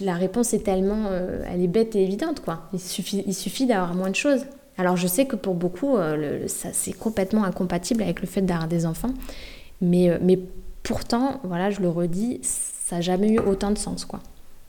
[0.00, 1.10] la réponse est tellement,
[1.48, 2.62] elle est bête et évidente, quoi.
[2.72, 4.46] Il suffit, il suffit d'avoir moins de choses.
[4.78, 5.96] Alors, je sais que pour beaucoup,
[6.48, 9.14] ça, c'est complètement incompatible avec le fait d'avoir des enfants,
[9.80, 10.40] mais, mais
[10.82, 14.18] pourtant, voilà, je le redis, ça n'a jamais eu autant de sens, quoi.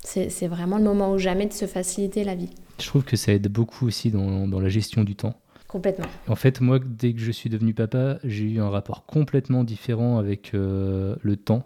[0.04, 2.50] C'est vraiment le moment ou jamais de se faciliter la vie.
[2.80, 5.36] Je trouve que ça aide beaucoup aussi dans, dans la gestion du temps.
[5.68, 6.06] Complètement.
[6.28, 10.20] En fait, moi, dès que je suis devenu papa, j'ai eu un rapport complètement différent
[10.20, 11.66] avec euh, le temps.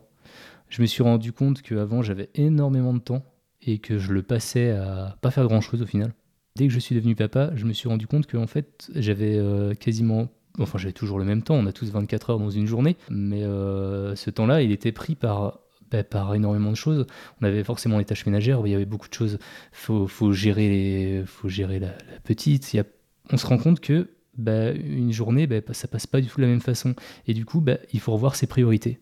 [0.69, 3.23] Je me suis rendu compte qu'avant, j'avais énormément de temps
[3.61, 6.13] et que je le passais à pas faire grand-chose au final.
[6.55, 9.73] Dès que je suis devenu papa, je me suis rendu compte qu'en fait, j'avais euh,
[9.73, 12.97] quasiment enfin j'avais toujours le même temps, on a tous 24 heures dans une journée,
[13.09, 15.59] mais euh, ce temps-là, il était pris par
[15.91, 17.05] bah, par énormément de choses.
[17.41, 19.39] On avait forcément les tâches ménagères, il y avait beaucoup de choses.
[19.71, 22.73] Faut, faut gérer les, faut gérer la, petite.
[22.73, 22.83] Il y a,
[23.31, 26.45] on se rend compte que bah, une journée, bah, ça passe pas du tout de
[26.45, 26.95] la même façon.
[27.27, 28.99] Et du coup, bah, il faut revoir ses priorités.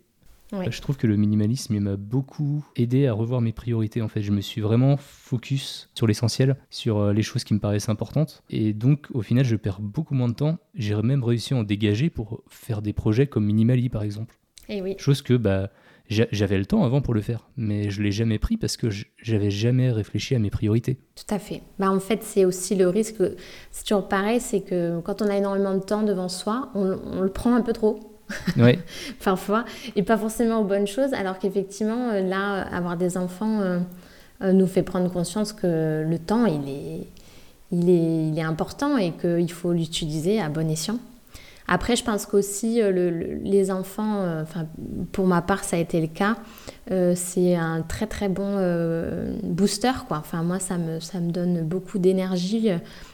[0.70, 4.02] Je trouve que le minimalisme m'a beaucoup aidé à revoir mes priorités.
[4.02, 7.60] En fait, je me suis vraiment focus sur l'essentiel, sur euh, les choses qui me
[7.60, 8.44] paraissent importantes.
[8.50, 10.58] Et donc, au final, je perds beaucoup moins de temps.
[10.76, 14.38] J'ai même réussi à en dégager pour faire des projets comme Minimali, par exemple.
[14.70, 14.96] Et oui.
[14.98, 15.72] Chose que bah,
[16.10, 19.50] j'avais le temps avant pour le faire, mais je l'ai jamais pris parce que j'avais
[19.50, 20.98] jamais réfléchi à mes priorités.
[21.16, 21.62] Tout à fait.
[21.80, 23.16] Bah, en fait, c'est aussi le risque.
[23.72, 27.30] C'est toujours pareil, c'est que quand on a énormément de temps devant soi, on, le
[27.30, 28.00] prend un peu trop.
[28.58, 28.80] Oui.
[29.24, 29.66] Parfois,
[29.96, 33.80] et pas forcément aux bonnes choses, alors qu'effectivement, euh, là, avoir des enfants euh,
[34.42, 37.08] euh, nous fait prendre conscience que le temps, il est,
[37.72, 40.98] il est, il est important et qu'il faut l'utiliser à bon escient.
[41.68, 44.44] Après, je pense qu'aussi euh, les enfants, euh,
[45.12, 46.38] pour ma part ça a été le cas,
[46.92, 48.58] euh, c'est un très très bon
[49.44, 50.18] booster quoi.
[50.18, 52.70] Enfin moi ça me, ça me donne beaucoup d'énergie.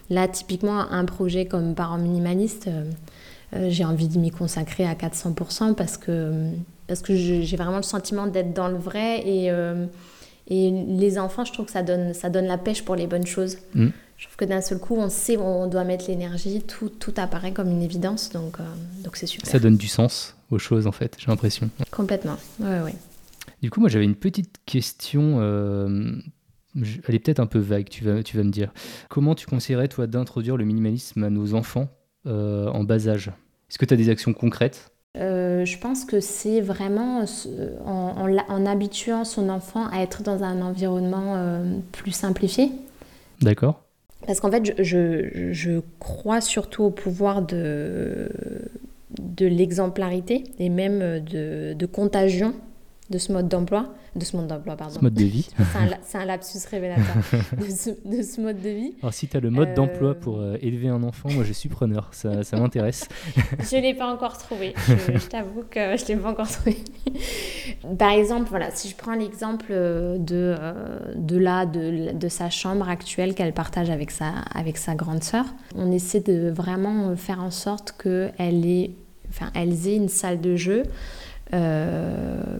[0.09, 2.69] Là typiquement un projet comme parent minimaliste,
[3.67, 6.51] j'ai envie de m'y consacrer à 400% parce que,
[6.87, 9.47] parce que j'ai vraiment le sentiment d'être dans le vrai et,
[10.47, 13.27] et les enfants je trouve que ça donne, ça donne la pêche pour les bonnes
[13.27, 13.57] choses.
[13.75, 13.89] Mm.
[14.21, 17.13] Je trouve que d'un seul coup, on sait où on doit mettre l'énergie, tout, tout
[17.17, 18.63] apparaît comme une évidence, donc euh,
[19.03, 19.49] donc c'est super.
[19.49, 21.71] Ça donne du sens aux choses, en fait, j'ai l'impression.
[21.89, 22.91] Complètement, oui, oui.
[23.63, 26.12] Du coup, moi, j'avais une petite question, euh,
[26.75, 28.71] elle est peut-être un peu vague, tu vas, tu vas me dire.
[29.10, 31.88] Comment tu conseillerais, toi, d'introduire le minimalisme à nos enfants
[32.27, 33.29] euh, en bas âge?
[33.71, 34.91] Est-ce que tu as des actions concrètes?
[35.15, 37.25] Je pense que c'est vraiment
[37.86, 42.71] en, en, habituant son enfant à être dans un environnement plus simplifié.
[43.41, 43.81] D'accord.
[44.25, 48.29] Parce qu'en fait, je, crois surtout au pouvoir de,
[49.19, 52.53] de l'exemplarité et même de, contagion
[53.12, 54.95] de ce mode d'emploi, de ce mode d'emploi, pardon.
[54.95, 55.47] Ce mode de vie.
[56.04, 57.15] c'est un, lapsus révélateur
[57.58, 58.93] de, ce, mode de vie.
[59.02, 61.69] Alors, si tu as le mode d'emploi pour euh, élever un enfant, moi je suis
[61.69, 63.08] preneur, ça, ça m'intéresse.
[63.36, 66.78] je ne l'ai pas encore trouvé, je, t'avoue que je ne l'ai pas encore trouvé.
[68.00, 72.89] Par exemple, voilà, si je prends l'exemple de, euh, de là, de, de, sa chambre
[72.89, 75.45] actuelle qu'elle partage avec sa, avec sa grande sœur,
[75.76, 78.91] on essaie de vraiment faire en sorte qu'elle ait,
[79.30, 80.84] enfin, elles aient une salle de jeu.
[81.54, 82.58] Euh,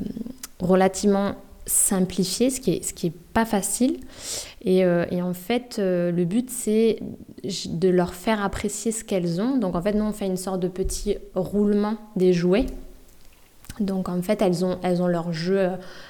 [0.62, 4.00] relativement simplifié, ce qui est, ce qui est pas facile.
[4.64, 7.00] Et, euh, en fait, euh, le but, c'est
[7.70, 9.58] de leur faire apprécier ce qu'elles ont.
[9.58, 12.66] Donc en fait, nous, on fait une sorte de petit roulement des jouets.
[13.80, 15.70] Donc en fait, elles ont, elles ont leur jeu euh,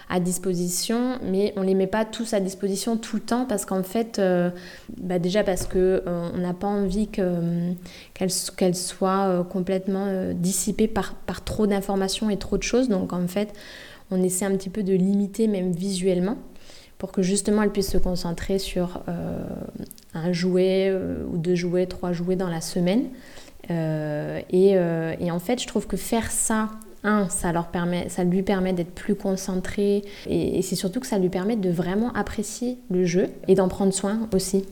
[0.10, 3.66] à disposition, mais on ne les met pas tous à disposition tout le temps parce
[3.66, 4.20] qu'en fait,
[4.98, 11.66] bah déjà parce qu'on on n'a pas envie qu'elles soient complètement dissipées par, par trop
[11.66, 12.90] d'informations et trop de choses.
[12.90, 13.54] Donc en fait,
[14.12, 16.38] on essaie un petit peu de limiter même visuellement
[17.02, 19.39] pour que justement elle puisse se concentrer sur euh,
[20.13, 23.06] un jouet euh, ou deux jouets, trois jouets dans la semaine.
[23.71, 26.69] Euh, et, en fait, je trouve que faire ça,
[27.04, 31.08] un, ça, leur permet, ça lui permet d'être plus concentré et, et c'est surtout que
[31.08, 34.65] ça lui permet de vraiment apprécier le jeu et d'en prendre soin aussi.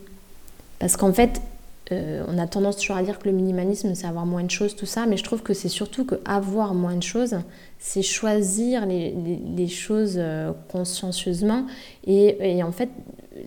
[0.78, 1.42] Parce qu'en fait,
[1.90, 4.86] on a tendance toujours à dire que le minimalisme, c'est avoir moins de choses, tout
[4.86, 7.38] ça, mais je trouve que c'est surtout que avoir moins de choses,
[7.80, 11.66] c'est choisir les, choses euh, consciencieusement.
[12.06, 12.90] Et, en fait,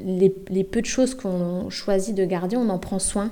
[0.03, 3.31] les, peu de choses qu'on choisit de garder, on en prend soin.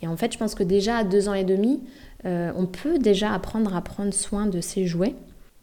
[0.00, 1.80] Et en fait, je pense que déjà à deux ans et demi,
[2.24, 5.16] euh, on peut déjà apprendre à prendre soin de ses jouets,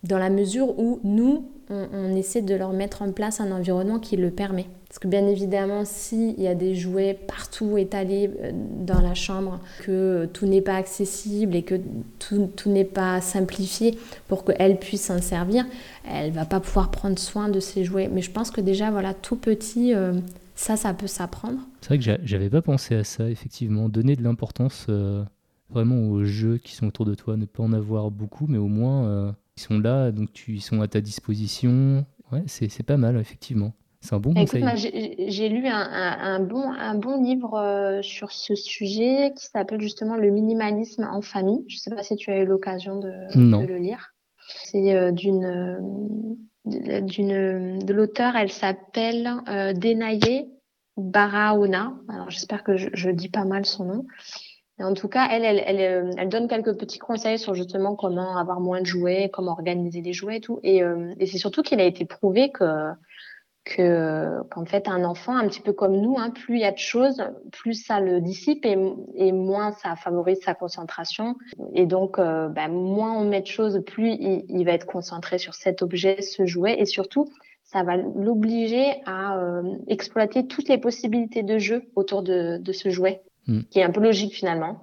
[0.03, 4.17] dans la mesure où nous, on, essaie de leur mettre en place un environnement qui
[4.17, 4.67] le permet.
[4.95, 9.60] Parce que bien évidemment, s'il y a des jouets partout étalés euh, dans la chambre,
[9.84, 11.81] que tout n'est pas accessible et que
[12.17, 15.65] tout, n'est pas simplifié pour qu'elle puisse s'en servir,
[16.10, 18.08] elle va pas pouvoir prendre soin de ses jouets.
[18.08, 20.13] Mais je pense que déjà, voilà, tout petit, euh,
[20.55, 21.60] ça, ça peut s'apprendre.
[21.81, 23.89] C'est vrai que j'avais pas pensé à ça, effectivement.
[23.89, 25.25] Donner de l'importance euh,
[25.71, 28.69] vraiment aux jeux qui sont autour de toi, ne pas en avoir beaucoup, mais au
[28.69, 32.05] moins ils sont là, donc ils sont à ta disposition.
[32.31, 33.73] Ouais, c'est pas mal, effectivement.
[34.05, 34.63] C'est un bon conseil.
[35.27, 40.15] J'ai lu un, un, bon, un bon livre euh, sur ce sujet qui s'appelle justement
[40.15, 41.65] Le minimalisme en famille.
[41.67, 44.13] Je ne sais pas si tu as eu l'occasion de, de, le lire.
[44.47, 50.49] C'est euh, d'une d'une de l'auteur, elle s'appelle euh, Denaye
[50.97, 51.93] Baraona.
[52.09, 54.05] Alors j'espère que je, je, dis pas mal son nom
[54.83, 58.37] en tout cas, elle, elle, elle, euh, elle, donne quelques petits conseils sur justement comment
[58.37, 60.59] avoir moins de jouets, comment organiser les jouets et tout.
[60.63, 62.91] Et, euh, et c'est surtout qu'il a été prouvé que
[63.65, 66.71] que qu'en fait un enfant un petit peu comme nous hein, plus il y a
[66.71, 68.78] de choses plus ça le dissipe et,
[69.15, 71.36] et moins ça favorise sa concentration
[71.73, 75.39] et donc euh, bah, moins on met de choses plus il, il, va être concentré
[75.39, 77.28] sur cet objet ce jouet et surtout
[77.63, 79.39] ça va l'obliger à
[79.88, 83.62] exploiter toutes les possibilités de jeu autour de, de ce jouet Mm.
[83.69, 84.80] qui est un peu logique finalement.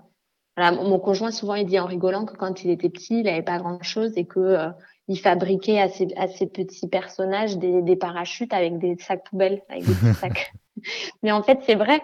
[0.57, 3.43] Voilà, mon conjoint souvent il dit en rigolant que quand il était petit, il n'avait
[3.43, 4.69] pas grand chose et que euh,
[5.13, 9.61] il fabriquait à ses, à ses petits personnages des, des, parachutes avec des sacs poubelles,
[9.69, 10.53] avec des petits sacs.
[11.23, 12.01] mais en fait, c'est vrai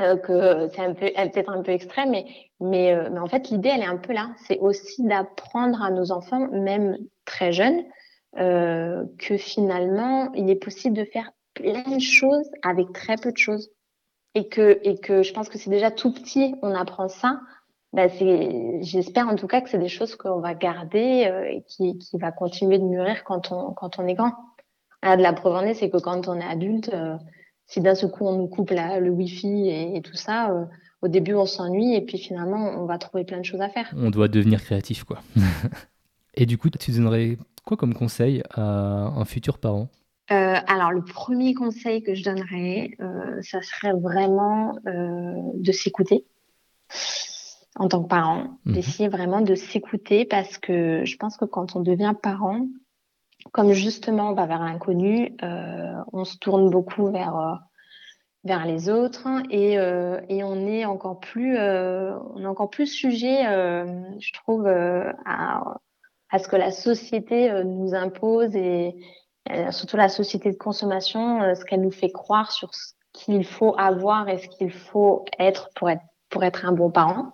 [0.00, 2.24] euh, que c'est un peu peut-être un peu extrême, mais
[2.58, 4.30] mais, euh, mais en fait l'idée elle est un peu là.
[4.46, 7.84] C'est aussi d'apprendre à nos enfants, même très jeunes,
[8.38, 13.36] euh, que finalement il est possible de faire plein de choses avec très peu de
[13.36, 13.70] choses
[14.34, 17.40] et que, et que je pense que c'est déjà tout petit, on apprend ça,
[17.92, 18.08] bah
[18.80, 22.18] j'espère en tout cas que c'est des choses qu'on va garder euh, et qui, qui
[22.18, 24.34] va continuer de mûrir quand on, quand on est grand.
[25.02, 27.16] Ah, de la preuve en est, c'est que quand on est adulte, euh,
[27.66, 30.64] si d'un seul coup on nous coupe la, le wifi et, et tout ça, euh,
[31.02, 33.92] au début on s'ennuie et puis finalement on va trouver plein de choses à faire.
[33.96, 35.18] On doit devenir créatif quoi.
[36.34, 39.88] et du coup, tu donnerais quoi comme conseil à un futur parent?
[40.30, 46.24] Euh, alors, le premier conseil que je donnerais, euh, ça serait vraiment euh, de s'écouter
[47.76, 48.74] en tant que parent, mhm.
[48.74, 52.66] d'essayer vraiment de s'écouter parce que je pense que quand on devient parent,
[53.52, 55.36] comme justement on va vers l'inconnu,
[56.12, 57.60] on se tourne beaucoup vers
[58.44, 64.32] vers les autres et, et on est encore plus on est encore plus sujet, je
[64.32, 65.80] trouve, à,
[66.30, 68.94] à ce que la société nous impose et
[69.50, 73.44] euh, surtout la société de consommation, euh, ce qu'elle nous fait croire sur ce qu'il
[73.44, 77.32] faut avoir et ce qu'il faut être pour être pour être un bon parent.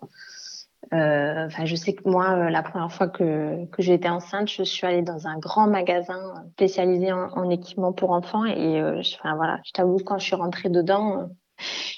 [0.94, 4.48] Euh, enfin, je sais que moi, euh, la première fois que, que j'ai été enceinte,
[4.48, 9.02] je suis allée dans un grand magasin spécialisé en, en équipement pour enfants et euh,
[9.02, 11.28] je, enfin voilà, je t'avoue quand je suis rentrée dedans,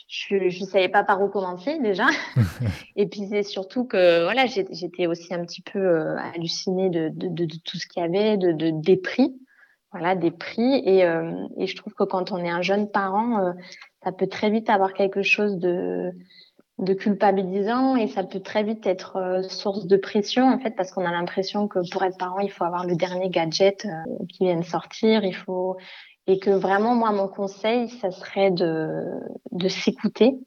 [0.08, 2.06] je ne savais pas par où commencer déjà.
[2.96, 7.44] et puis c'est surtout que voilà, j'étais aussi un petit peu hallucinée de, de, de,
[7.44, 9.32] de, tout ce qu'il y avait, de, de, des prix.
[9.92, 10.74] voilà, des prix.
[10.84, 11.04] Et,
[11.58, 13.54] et, je trouve que quand on est un jeune parent,
[14.02, 16.10] ça peut très vite avoir quelque chose de,
[16.80, 21.04] de culpabilisant et ça peut très vite être source de pression en fait parce qu'on
[21.04, 23.86] a l'impression que pour être parent il faut avoir le dernier gadget
[24.28, 25.76] qui vient de sortir il faut
[26.26, 28.88] et que vraiment moi mon conseil ça serait de
[29.52, 30.38] de s'écouter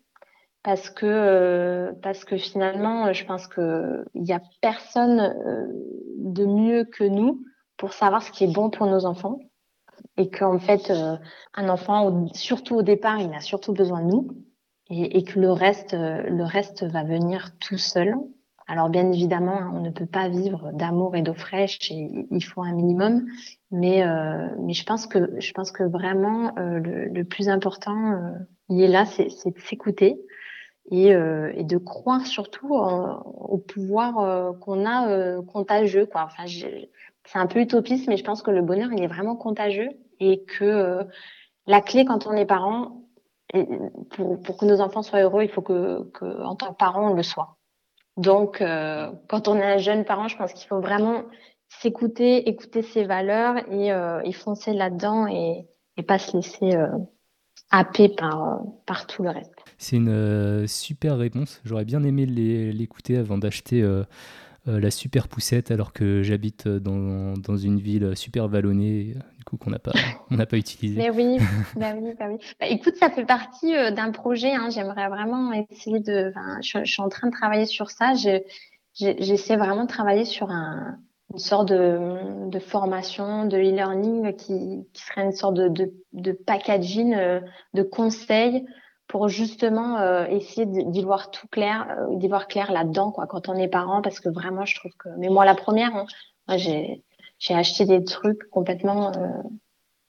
[0.63, 5.67] parce que euh, parce que finalement je pense que il y a personne euh,
[6.17, 7.43] de mieux que nous
[7.77, 9.39] pour savoir ce qui est bon pour nos enfants
[10.17, 11.17] et qu'en fait euh,
[11.53, 14.27] un enfant surtout au départ il a surtout besoin de nous
[14.89, 18.15] et, et que le reste le reste va venir tout seul
[18.67, 22.61] alors bien évidemment on ne peut pas vivre d'amour et d'eau fraîche et il faut
[22.61, 23.25] un minimum
[23.71, 24.03] mais
[24.59, 28.33] mais je pense que je pense que vraiment le, le, plus important
[28.69, 30.17] il est là c'est de s'écouter
[30.91, 36.09] et, euh, et, de croire surtout au pouvoir euh, qu'on a euh, contagieux.
[36.13, 39.89] Enfin, c'est un peu utopiste, mais je pense que le bonheur, il est vraiment contagieux
[40.19, 40.99] et que
[41.67, 43.02] la clé quand on est parent,
[44.11, 46.11] pour, que nos enfants soient heureux, il faut que,
[46.43, 47.57] en tant que parent, on le soit.
[48.17, 51.23] Donc, quand on est un jeune parent, je pense qu'il faut vraiment
[51.81, 53.89] s'écouter, écouter ses valeurs et,
[54.27, 56.75] et foncer là-dedans et, et pas se laisser
[57.73, 59.53] happé par, par tout le reste.
[59.77, 61.59] C'est une euh, super réponse.
[61.65, 63.83] J'aurais bien aimé l'écouter avant d'acheter
[64.67, 69.43] euh, euh, la super poussette alors que j'habite dans, dans, une ville super vallonnée, du
[69.45, 69.91] coup qu'on n'a pas,
[70.31, 70.97] on n'a pas utilisé.
[70.97, 71.37] Mais oui,
[71.75, 72.37] bah oui, bah oui.
[72.59, 74.53] Bah, écoute, ça fait partie d'un projet.
[74.53, 74.69] Hein.
[74.69, 76.33] J'aimerais vraiment essayer de.
[76.61, 78.13] Je, je, suis en train de travailler sur ça.
[78.93, 80.97] J'essaie vraiment de travailler sur un,
[81.33, 86.31] une sorte de, de formation, de e-learning qui, qui, serait une sorte de, de, de
[86.31, 87.39] packaging, euh,
[87.73, 88.65] de conseils
[89.13, 93.47] pour justement euh, essayer d'y voir tout clair, euh, d'y voir clair là-dedans quoi quand
[93.47, 97.03] on est parent parce que vraiment je trouve que mais moi la première hein, j'ai
[97.49, 99.27] acheté des trucs complètement euh,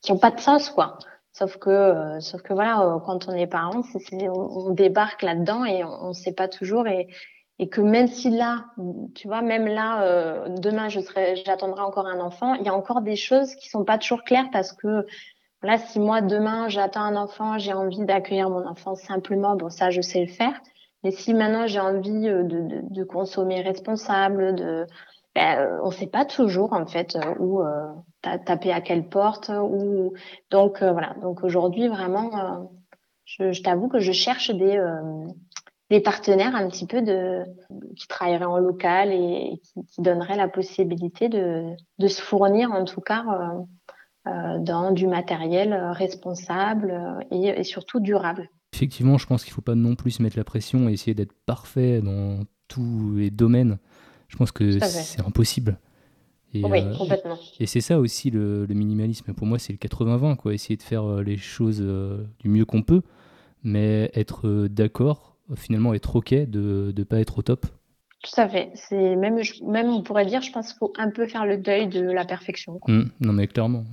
[0.01, 0.99] qui ont pas de sens quoi.
[1.33, 6.07] Sauf que sauf que voilà quand on est parent c'est on, débarque là-dedans et on,
[6.07, 7.09] on sait pas toujours et
[7.61, 8.65] et que même si là,
[9.15, 13.01] tu vois, même là, demain, je serai, j'attendrai encore un enfant, il y a encore
[13.01, 15.07] des choses qui sont pas toujours claires parce que
[15.65, 19.91] là, si moi demain j'attends un enfant, j'ai envie d'accueillir mon enfant simplement, bon ça,
[19.91, 20.61] je sais le faire.
[21.03, 24.87] Mais si maintenant j'ai envie euh, de, de, consommer responsable, de,
[25.35, 27.89] ben, euh, on sait pas toujours en fait où euh,
[28.23, 29.51] taper à quelle porte,
[30.51, 31.15] donc voilà.
[31.23, 32.71] Donc aujourd'hui vraiment,
[33.25, 34.83] je, t'avoue que je cherche des
[35.91, 37.45] des partenaires un petit peu de
[37.97, 43.03] qui travailleraient en local et, qui, donneraient la possibilité de, de, se fournir en tout
[43.03, 43.23] cas
[44.27, 48.49] dans du matériel responsable euh, et, et, surtout durable.
[48.73, 51.35] Effectivement, je pense qu'il ne faut pas non plus mettre la pression et essayer d'être
[51.47, 53.79] parfait dans tous les domaines.
[54.29, 55.79] Je pense que c'est impossible.
[56.55, 57.37] Et, oui, euh, complètement.
[57.61, 59.33] Et c'est ça aussi le, le, minimalisme.
[59.35, 60.55] Pour moi, c'est le 80-20, quoi.
[60.55, 61.81] Essayer de faire les choses
[62.39, 63.03] du mieux qu'on peut,
[63.63, 67.67] mais être d'accord finalement être ok de ne pas être au top
[68.25, 68.71] Tout à fait.
[68.75, 71.89] C'est même, même on pourrait dire, je pense qu'il faut un peu faire le deuil
[71.89, 72.81] de la perfection.
[72.89, 73.03] Mmh.
[73.21, 73.85] non mais clairement.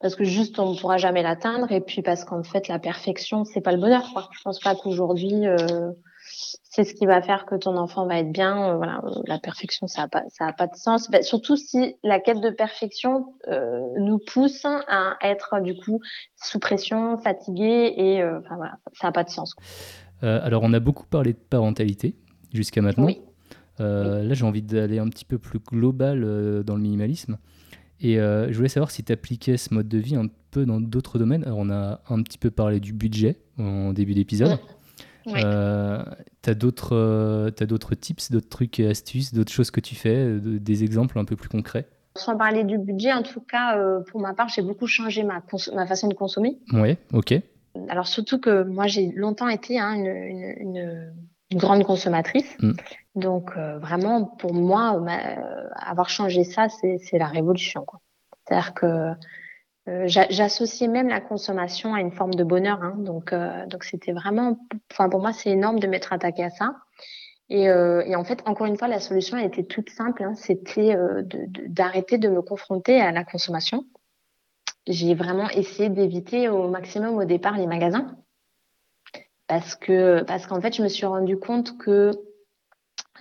[0.00, 3.44] Parce que juste on ne pourra jamais l'atteindre et puis parce qu'en fait la perfection
[3.44, 4.10] c'est pas le bonheur.
[4.12, 4.28] Quoi.
[4.32, 5.92] Je pense pas qu'aujourd'hui euh,
[6.62, 8.70] c'est ce qui va faire que ton enfant va être bien.
[8.70, 11.10] Euh, voilà, euh, la perfection ça a pas ça a pas de sens.
[11.10, 13.34] Bah, surtout si la quête de perfection
[13.96, 16.00] nous pousse à être du coup
[16.36, 19.54] sous pression, fatigué et enfin voilà, ça a pas de sens.
[19.54, 19.64] Quoi.
[20.22, 22.14] Alors, on a beaucoup parlé de parentalité
[22.52, 23.08] jusqu'à maintenant.
[23.80, 27.38] Euh, là, j'ai envie d'aller un petit peu plus global euh, dans le minimalisme.
[28.02, 31.18] Et je voulais savoir si tu appliquais ce mode de vie un peu dans d'autres
[31.18, 31.44] domaines.
[31.44, 34.58] Alors, on a un petit peu parlé du budget en début d'épisode.
[35.26, 41.18] tu as d'autres tips, d'autres trucs et astuces, d'autres choses que tu fais, des exemples
[41.18, 41.88] un peu plus concrets?
[42.16, 43.78] Sans parler du budget, en tout cas,
[44.10, 45.42] pour ma part, j'ai beaucoup changé ma,
[45.74, 46.58] ma façon de consommer.
[46.72, 47.34] Oui, ok.
[47.88, 51.12] Alors surtout que moi j'ai longtemps été hein, une, une, une,
[51.50, 52.56] une, grande consommatrice.
[52.60, 52.72] Mm.
[53.16, 57.86] Donc euh, vraiment pour moi euh, avoir changé ça c'est la révolution.
[58.46, 59.12] C'est-à-dire que
[59.88, 62.82] euh, j'associais même la consommation à une forme de bonheur.
[62.82, 63.34] Hein, donc
[63.68, 64.58] donc c'était vraiment,
[64.92, 66.76] enfin pour moi c'est énorme de m'être attaqué à ça.
[67.52, 70.22] Et, et, en fait, encore une fois, la solution elle était toute simple.
[70.22, 70.96] Hein, C'était
[71.66, 73.84] d'arrêter de, de, me confronter à la consommation
[74.86, 78.16] j'ai vraiment essayé d'éviter au maximum au départ les magasins
[79.50, 82.12] parce que parce qu'en fait je me suis rendu compte que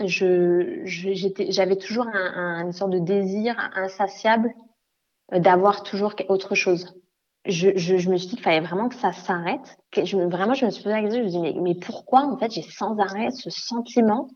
[0.05, 4.53] je j'avais toujours un, un, une sorte de désir insatiable
[5.31, 6.95] d'avoir toujours autre chose.
[7.45, 9.79] Je, je, je, me suis dit qu'il fallait vraiment que ça s'arrête.
[9.95, 12.21] Je, vraiment, je me suis posé la question, je me suis dit, mais, mais pourquoi
[12.25, 14.29] en fait j'ai sans arrêt ce sentiment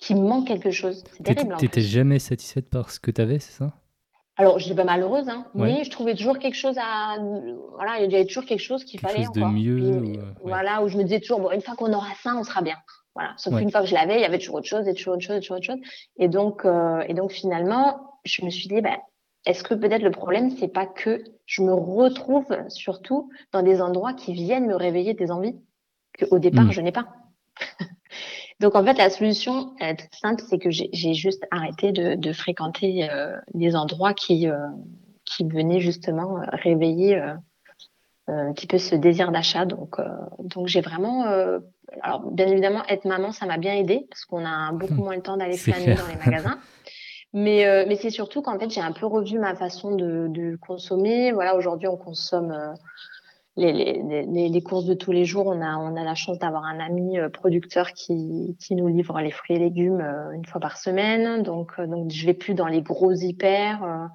[0.00, 1.04] qu'il me manque quelque chose?
[1.12, 1.56] C'est terrible.
[1.58, 3.74] T'étais jamais satisfaite par ce que tu avais, c'est ça?
[4.40, 7.16] Alors, je n'étais pas malheureuse, hein, mais je trouvais toujours quelque chose à.
[7.74, 10.20] Voilà, il y avait toujours quelque chose qu'il fallait chose de mieux.
[10.42, 12.76] Voilà, où je me disais toujours, bon, une fois qu'on aura ça, on sera bien.
[13.16, 13.34] Voilà.
[13.36, 15.24] Sauf qu'une fois que je l'avais, il y avait toujours autre chose, et toujours autre
[15.24, 15.80] chose, et toujours autre chose.
[16.18, 18.96] Et donc, euh, et donc finalement, je me suis dit, ben,
[19.44, 24.12] est-ce que peut-être le problème, c'est pas que je me retrouve surtout dans des endroits
[24.12, 25.56] qui viennent me réveiller des envies
[26.16, 26.72] qu'au départ, hmm.
[26.72, 27.08] je n'ai pas?
[28.60, 33.36] Donc en fait, la solution est simple, c'est que j'ai juste arrêté de, fréquenter euh,
[33.54, 34.56] des endroits qui, euh,
[35.24, 37.16] qui venaient justement réveiller
[38.26, 39.64] un petit peu ce désir d'achat.
[39.64, 39.96] Donc,
[40.38, 41.24] donc j'ai vraiment
[42.02, 45.22] alors, bien évidemment, être maman, ça m'a bien aidé parce qu'on a beaucoup moins le
[45.22, 46.58] temps d'aller flâner dans les magasins.
[47.34, 50.56] Mais, euh, mais c'est surtout qu'en fait, j'ai un peu revu ma façon de, de
[50.56, 51.32] consommer.
[51.32, 52.72] Voilà, aujourd'hui, on consomme euh,
[53.58, 55.46] les, les, les, courses de tous les jours.
[55.46, 59.20] On a, on a la chance d'avoir un ami euh, producteur qui, qui nous livre
[59.20, 60.04] les fruits et légumes
[60.34, 61.42] une fois par semaine.
[61.42, 64.10] Donc, donc je vais plus dans les gros hyper.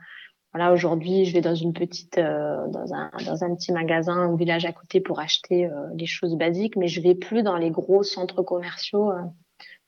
[0.53, 4.35] Voilà, aujourd'hui, je vais dans une petite, euh, dans, un, dans un petit magasin au
[4.35, 7.71] village à côté pour acheter euh, des choses basiques, mais je vais plus dans les
[7.71, 9.21] gros centres commerciaux euh,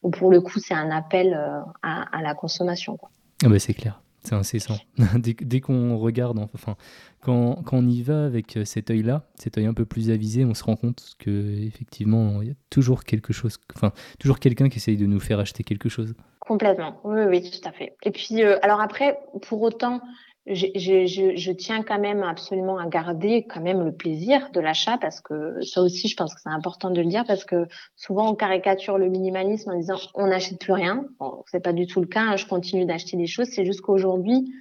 [0.02, 1.40] où pour le coup, c'est un appel
[1.84, 2.98] à, à, la consommation.
[3.44, 4.78] Ah bah c'est clair, c'est incessant.
[5.16, 6.76] dès, qu'on regarde, enfin,
[7.22, 10.64] quand, on y va avec cet œil-là, cet œil un peu plus avisé, on se
[10.64, 14.98] rend compte que effectivement, il y a toujours quelque chose, enfin, toujours quelqu'un qui essaye
[14.98, 16.14] de nous faire acheter quelque chose.
[16.40, 17.96] Complètement, oui, oui, tout à fait.
[18.04, 19.18] Et puis, alors après,
[19.48, 20.02] pour autant,
[20.48, 24.98] je, je, je, tiens quand même absolument à garder quand même le plaisir de l'achat
[25.00, 28.32] parce que ça aussi, je pense que c'est important de le dire parce que souvent
[28.32, 31.06] on caricature le minimalisme en disant on n'achète plus rien.
[31.20, 32.22] Bon, c'est pas du tout le cas.
[32.22, 33.48] Hein, je continue d'acheter des choses.
[33.48, 34.54] C'est juste qu'aujourd'hui,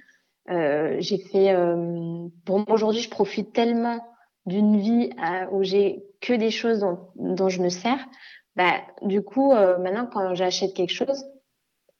[0.49, 1.51] euh, j'ai fait.
[1.53, 3.99] Euh, pour moi aujourd'hui, je profite tellement
[4.47, 7.99] d'une vie euh, où j'ai que des choses dont, dont je me sers.
[8.55, 11.25] Bah, du coup, euh, maintenant, quand j'achète quelque chose,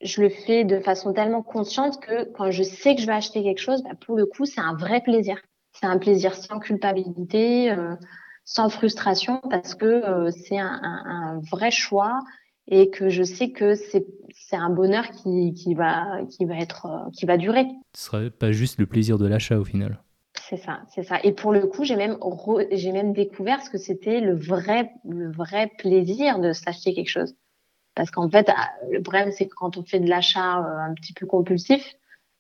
[0.01, 3.43] je le fais de façon tellement consciente que quand je sais que je vais acheter
[3.43, 5.37] quelque chose, bah, pour le coup, c'est un vrai plaisir.
[5.73, 7.95] C'est un plaisir sans culpabilité, euh,
[8.45, 12.19] sans frustration, parce que euh, c'est un, un, vrai choix
[12.67, 14.05] et que je sais que c'est
[14.53, 17.67] un bonheur qui, qui, va, qui, va être, euh, qui va durer.
[17.95, 20.01] Ce serait pas juste le plaisir de l'achat au final.
[20.47, 21.19] C'est ça, c'est ça.
[21.23, 22.17] Et pour le coup, j'ai même,
[22.93, 27.35] même découvert ce que c'était le vrai, le vrai plaisir de s'acheter quelque chose.
[27.95, 30.93] Parce qu'en fait, ah, le problème, c'est que quand on fait de l'achat euh, un
[30.93, 31.95] petit peu compulsif,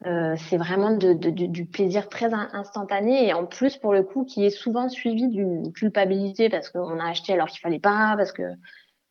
[0.05, 4.25] euh, c'est vraiment de, de, du plaisir très instantané et en plus pour le coup
[4.25, 8.33] qui est souvent suivi d'une culpabilité parce qu'on a acheté alors qu'il fallait pas parce
[8.33, 8.43] que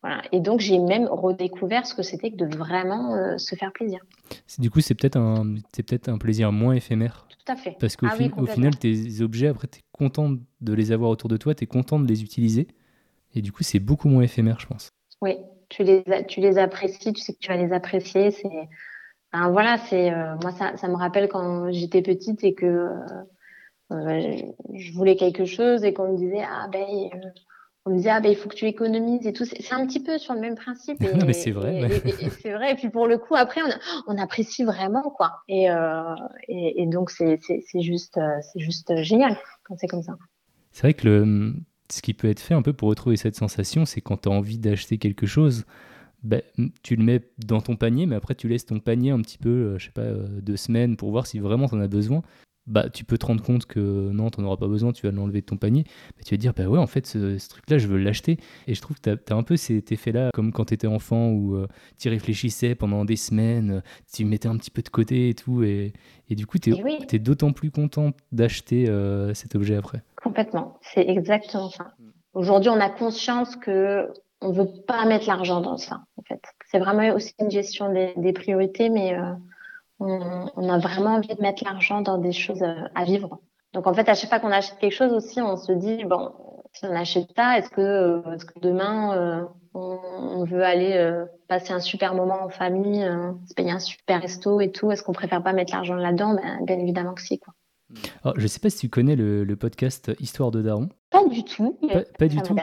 [0.03, 3.73] voilà et donc j'ai même redécouvert ce que c'était que de vraiment euh, se faire
[3.73, 3.99] plaisir.
[4.59, 7.27] Du coup c'est peut-être un c'est peut-être un plaisir moins éphémère.
[7.29, 7.75] Tout à fait.
[7.79, 11.37] Parce qu'au ah final tes objets après tu es content de les avoir autour de
[11.37, 12.67] toi, tu es content de les utiliser
[13.33, 14.91] et du coup c'est beaucoup moins éphémère je pense.
[15.21, 15.35] Oui,
[15.69, 18.31] tu les, tu les apprécies, tu sais que tu vas les apprécier.
[18.31, 18.49] C'est,
[19.49, 22.89] voilà, c'est, euh, moi, ça, ça, me rappelle quand j'étais petite et que euh,
[23.91, 24.37] euh,
[24.73, 26.85] je voulais quelque chose et qu'on me disait, ah ben,
[27.85, 29.45] on me disait, ah ben, il faut que tu économises et tout.
[29.45, 31.01] C'est, un petit peu sur le même principe.
[31.03, 31.89] Et, mais c'est vrai.
[32.41, 32.71] c'est vrai.
[32.71, 35.41] Et puis pour le coup, après, on, on apprécie vraiment, quoi.
[35.47, 35.67] Et,
[36.47, 40.13] et, et, donc, c'est, c'est, juste, c'est juste génial quand c'est comme ça.
[40.71, 41.53] C'est vrai que le
[41.91, 44.31] ce qui peut être fait un peu pour retrouver cette sensation, c'est quand tu as
[44.31, 45.65] envie d'acheter quelque chose,
[46.23, 46.41] bah,
[46.81, 49.49] tu le mets dans ton panier, mais après tu laisses ton panier un petit peu,
[49.49, 52.23] euh, je sais pas, euh, deux semaines pour voir si vraiment tu en as besoin.
[52.65, 53.79] Bah, tu peux te rendre compte que
[54.11, 55.83] non, tu n'en auras pas besoin, tu vas l'enlever de ton panier.
[56.17, 58.39] Mais tu vas te dire, bah ouais, en fait, ce, truc-là, je veux l'acheter.
[58.65, 61.29] Et je trouve que tu as, un peu cet effet-là, comme quand tu étais enfant,
[61.29, 61.67] où euh,
[61.99, 65.61] tu réfléchissais pendant des semaines, tu mettais un petit peu de côté et tout.
[65.61, 65.93] Et,
[66.27, 68.87] et du coup, tu es, es d'autant plus content d'acheter
[69.35, 70.01] cet objet après.
[70.25, 71.91] Complètement, c'est exactement ça.
[72.33, 74.11] Aujourd'hui, on a conscience que
[74.41, 76.01] on veut pas mettre l'argent dans ça.
[76.17, 79.35] En fait, c'est vraiment aussi une gestion des, priorités, mais euh,
[79.99, 83.37] on, a vraiment envie de mettre l'argent dans des choses euh, à vivre.
[83.73, 86.33] Donc en fait, à chaque fois qu'on achète quelque chose aussi, on se dit bon,
[86.73, 92.15] si on achète ça, est-ce que, euh, que demain on, veut aller passer un super
[92.15, 93.07] moment en famille,
[93.47, 96.33] se payer un super resto et tout Est-ce qu'on préfère pas mettre l'argent là-dedans?
[96.33, 97.53] Ben, Bien évidemment que si, quoi.
[98.23, 100.89] Alors, je ne sais pas si tu connais le, podcast Histoire de Daron.
[101.11, 101.77] Pas du tout.
[102.17, 102.55] Pas, du tout.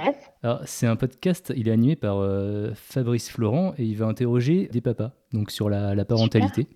[0.66, 4.81] c'est un podcast, il est animé par euh, Fabrice Florent et il va interroger des
[4.81, 6.66] papas donc sur la, parentalité.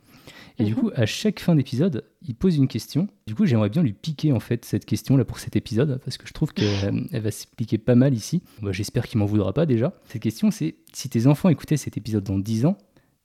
[0.58, 0.80] Et du mhm.
[0.80, 3.08] coup, à chaque fin d'épisode, il pose une question.
[3.26, 6.16] Du coup, j'aimerais bien lui piquer en fait cette question là pour cet épisode parce
[6.16, 8.42] que je trouve qu'elle va s'expliquer pas mal ici.
[8.62, 9.92] Bah, j'espère qu'il m'en voudra pas déjà.
[10.08, 12.78] Cette question, c'est si tes enfants écoutaient cet épisode dans 10 ans,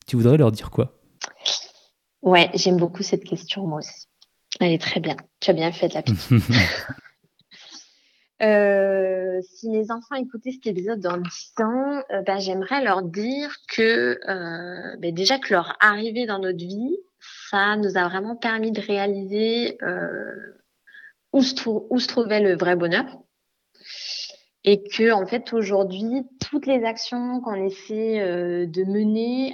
[0.07, 0.99] tu voudrais leur dire quoi?
[2.21, 4.10] Ouais, j'aime beaucoup cette question moi aussi.
[4.61, 5.17] Elle est très bien.
[5.39, 6.17] Tu as bien fait de la pique.
[8.43, 13.55] Euh, si mes enfants écoutaient cet épisode dans 10 ans, euh, ben, j'aimerais leur dire
[13.67, 16.97] que euh, ben, déjà que leur arrivée dans notre vie,
[17.51, 19.77] ça nous a vraiment permis de réaliser
[21.33, 23.05] où se, où se trouvait le vrai bonheur.
[24.63, 29.53] Et que, en fait, aujourd'hui, toutes les actions qu'on essaie de mener,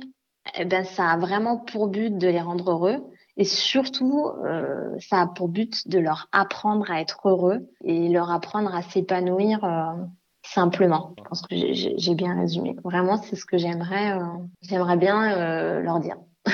[0.58, 3.04] eh ben, ça a vraiment pour but de les rendre heureux.
[3.38, 8.32] Et surtout, euh, ça a pour but de leur apprendre à être heureux et leur
[8.32, 9.94] apprendre à s'épanouir euh,
[10.42, 11.14] simplement.
[11.20, 12.76] Je pense que j'ai bien résumé.
[12.84, 14.26] Vraiment, c'est ce que j'aimerais euh,
[14.64, 16.18] j'aimerais bien leur dire.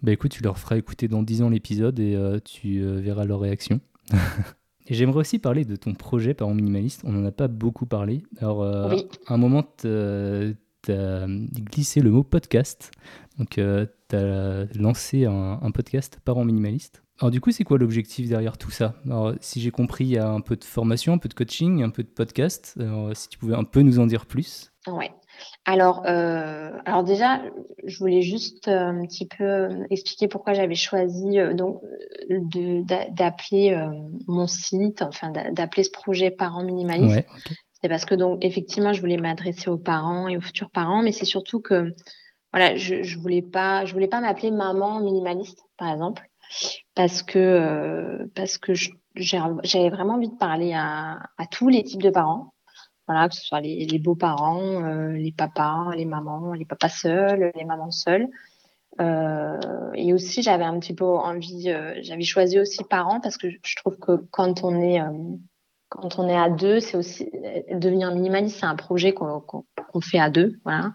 [0.00, 3.80] Bah écoute, tu leur feras écouter dans 10 ans l'épisode et tu verras leur réaction.
[4.86, 7.02] et j'aimerais aussi parler de ton projet Parents Minimaliste.
[7.04, 8.22] On n'en a pas beaucoup parlé.
[8.40, 8.94] Alors, à
[9.26, 12.92] un moment, tu as glissé le mot podcast.
[13.40, 13.58] Donc,
[14.08, 17.02] tu as lancé un, podcast Parents Minimalistes.
[17.20, 18.94] Alors du coup, c'est quoi l'objectif derrière tout ça?
[19.06, 21.82] Alors, si j'ai compris, il y a un peu de formation, un peu de coaching,
[21.82, 22.74] un peu de podcast.
[22.78, 24.72] Alors, si tu pouvais un peu nous en dire plus.
[24.86, 25.10] Ouais.
[25.64, 27.42] Alors, euh, alors déjà,
[27.84, 31.82] je voulais juste euh, un petit peu euh, expliquer pourquoi j'avais choisi donc
[32.28, 33.78] d'appeler
[34.26, 37.16] mon site, enfin d'appeler ce projet Parents Minimalistes.
[37.16, 37.26] Ouais,
[37.82, 41.12] C'est parce que donc effectivement, je voulais m'adresser aux parents et aux futurs parents, mais
[41.12, 41.94] c'est surtout que
[42.52, 46.28] voilà, je, je voulais pas, je voulais pas m'appeler maman minimaliste, par exemple,
[46.94, 48.72] parce que euh, parce que
[49.14, 51.18] j'avais vraiment envie de parler à,
[51.50, 52.54] tous les types de parents.
[53.06, 57.64] Voilà, que ce soit les, beaux-parents, euh, les papas, les mamans, les papas seuls, les
[57.64, 58.28] mamans seules.
[59.00, 59.58] Euh,
[59.94, 63.96] et aussi, j'avais un petit peu envie, j'avais choisi aussi parents parce que je trouve
[63.96, 65.00] que quand on est
[65.88, 67.30] quand on est à deux, c'est aussi
[67.72, 69.64] devenir minimaliste, c'est un projet qu'on
[70.02, 70.92] fait à deux, voilà.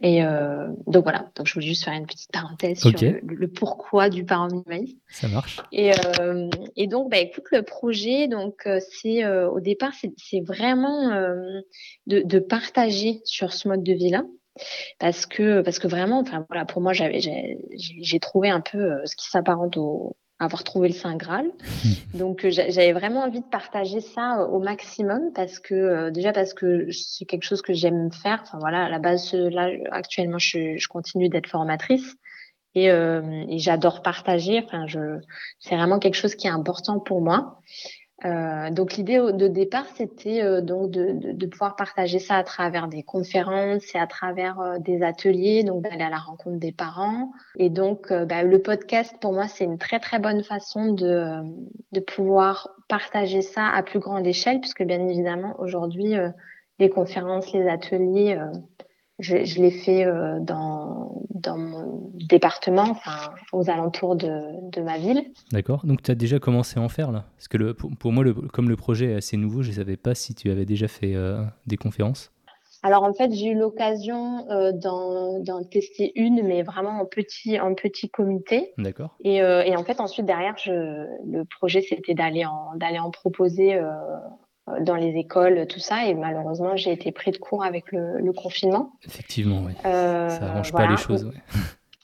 [0.00, 4.08] Et euh, donc voilà, donc je voulais juste faire une petite parenthèse sur le, pourquoi
[4.08, 4.98] du parent minimaliste.
[5.08, 5.60] Ça marche.
[5.70, 10.40] Et, euh, et donc, bah, écoute, le projet, donc euh, c'est euh, au départ, c'est
[10.40, 11.10] vraiment
[12.06, 14.24] de, de, partager sur ce mode de vie-là,
[14.98, 19.28] parce que parce que vraiment, enfin voilà, pour moi, j'ai trouvé un peu ce qui
[19.28, 21.46] s'apparente au, avoir trouvé le Saint Graal.
[22.14, 26.32] Donc euh, j'avais vraiment envie de partager ça euh, au maximum parce que euh, déjà
[26.32, 28.40] parce que c'est quelque chose que j'aime faire.
[28.42, 32.16] Enfin voilà, à la base là actuellement je, je continue d'être formatrice
[32.74, 34.62] et, et j'adore partager.
[34.64, 35.18] Enfin je
[35.58, 37.60] c'est vraiment quelque chose qui est important pour moi.
[38.24, 42.44] Euh, donc l'idée de départ, c'était euh, donc de, de, de, pouvoir partager ça à
[42.44, 46.72] travers des conférences et à travers euh, des ateliers, donc d'aller à la rencontre des
[46.72, 47.32] parents.
[47.56, 51.42] Et donc bah, le podcast, pour moi, c'est une très très bonne façon de,
[51.90, 56.14] de pouvoir partager ça à plus grande échelle, puisque bien évidemment aujourd'hui,
[56.78, 58.38] les conférences, les ateliers,
[59.18, 64.98] je, je l'ai fait euh, dans, dans mon département, enfin, aux alentours de, de ma
[64.98, 65.22] ville.
[65.52, 65.84] D'accord.
[65.84, 67.24] Donc, tu as déjà commencé à en faire là?
[67.36, 69.96] Parce que le, pour, moi, le, comme le projet est assez nouveau, je ne savais
[69.96, 72.32] pas si tu avais déjà fait euh, des conférences.
[72.84, 77.74] Alors en fait, j'ai eu l'occasion euh, d'en tester une, mais vraiment en petit, en
[77.74, 78.72] petit comité.
[78.76, 79.14] D'accord.
[79.22, 83.80] Et, et, en fait, ensuite, derrière, je, le projet, c'était d'aller en, d'aller en proposer
[84.80, 86.06] dans les écoles, tout ça.
[86.06, 88.92] Et malheureusement, j'ai été pris de court avec le, le confinement.
[89.04, 89.72] Effectivement, oui.
[89.84, 91.24] Euh, ça arrange pas les choses.
[91.24, 91.32] Ouais.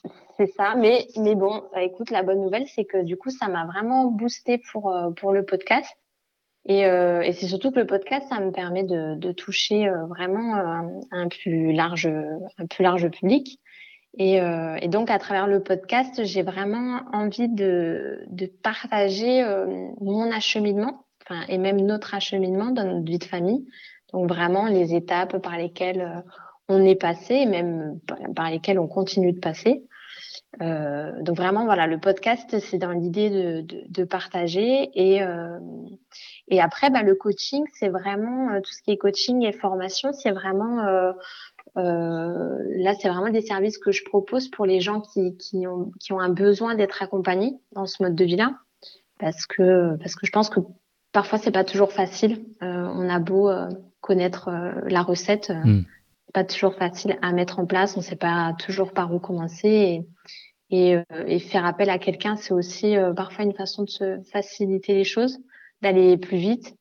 [0.37, 0.75] C'est ça.
[0.77, 4.05] Mais, mais bon, bah, écoute, la bonne nouvelle, c'est que du coup, ça m'a vraiment
[4.05, 5.89] boosté pour, euh, pour le podcast.
[6.65, 10.05] Et, euh, et c'est surtout que le podcast, ça me permet de, de toucher euh,
[10.05, 12.07] vraiment un, un, plus large,
[12.57, 13.59] un plus large public.
[14.17, 19.65] Et, euh, et, donc, à travers le podcast, j'ai vraiment envie de, de partager euh,
[20.01, 21.05] mon acheminement
[21.47, 23.65] et même notre acheminement dans notre vie de famille.
[24.13, 26.21] Donc vraiment les étapes par lesquelles euh,
[26.67, 27.99] on est passé et même
[28.35, 29.83] par lesquelles on continue de passer.
[30.61, 35.59] Euh, donc vraiment voilà le podcast c'est dans l'idée de, de, partager et euh,
[36.47, 40.31] et après bah, le coaching c'est vraiment tout ce qui est coaching et formation c'est
[40.31, 40.83] vraiment
[41.75, 46.13] là c'est vraiment des services que je propose pour les gens qui, qui ont qui
[46.13, 48.55] ont un besoin d'être accompagnés dans ce mode de vie là
[49.19, 50.61] parce que parce que je pense que
[51.11, 52.45] parfois c'est pas toujours facile.
[52.61, 53.69] Euh, on a beau euh,
[54.01, 55.81] connaître euh, la recette, mm.
[56.33, 57.97] pas toujours facile à mettre en place.
[57.97, 60.05] On sait pas toujours par où commencer
[60.69, 60.97] et, et,
[61.27, 65.39] et faire appel à quelqu'un, c'est aussi parfois une façon de se faciliter les choses,
[65.81, 66.75] d'aller plus vite.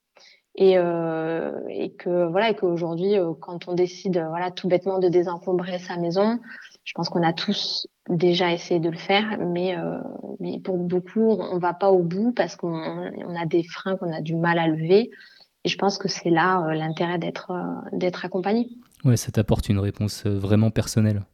[0.60, 5.96] Et, et que voilà et qu'aujourd'hui quand on décide voilà tout bêtement de désencombrer sa
[5.96, 6.40] maison
[6.88, 9.98] je pense qu'on a tous déjà essayé de le faire, mais, euh,
[10.40, 14.10] mais pour beaucoup, on va pas au bout parce qu'on on a des freins qu'on
[14.10, 15.10] a du mal à lever.
[15.64, 18.70] Et je pense que c'est là euh, l'intérêt d'être euh, d'être accompagné.
[19.04, 21.26] Ouais, ça t'apporte une réponse vraiment personnelle,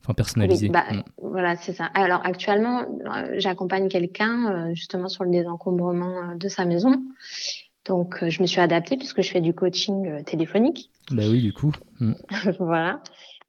[0.00, 0.68] enfin personnalisée.
[0.68, 1.02] Oui, bah, mm.
[1.20, 1.86] Voilà, c'est ça.
[1.86, 2.84] Alors actuellement,
[3.34, 7.02] j'accompagne quelqu'un justement sur le désencombrement de sa maison.
[7.84, 10.88] Donc, je me suis adaptée puisque je fais du coaching téléphonique.
[11.10, 11.72] Bah oui, du coup.
[11.98, 12.12] Mm.
[12.60, 13.02] voilà.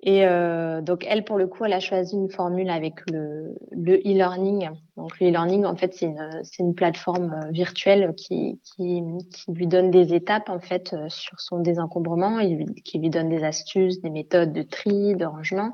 [0.04, 4.70] Et euh, donc, elle, pour le coup, elle a choisi une formule avec le e-learning.
[4.98, 9.68] donc, le e-learning, en fait, c'est une, une, plateforme euh, virtuelle qui, qui, qui, lui
[9.68, 12.40] donne des étapes, en fait, euh, sur son désencombrement,
[12.84, 15.72] qui lui donne des astuces, des méthodes de tri, de rangement.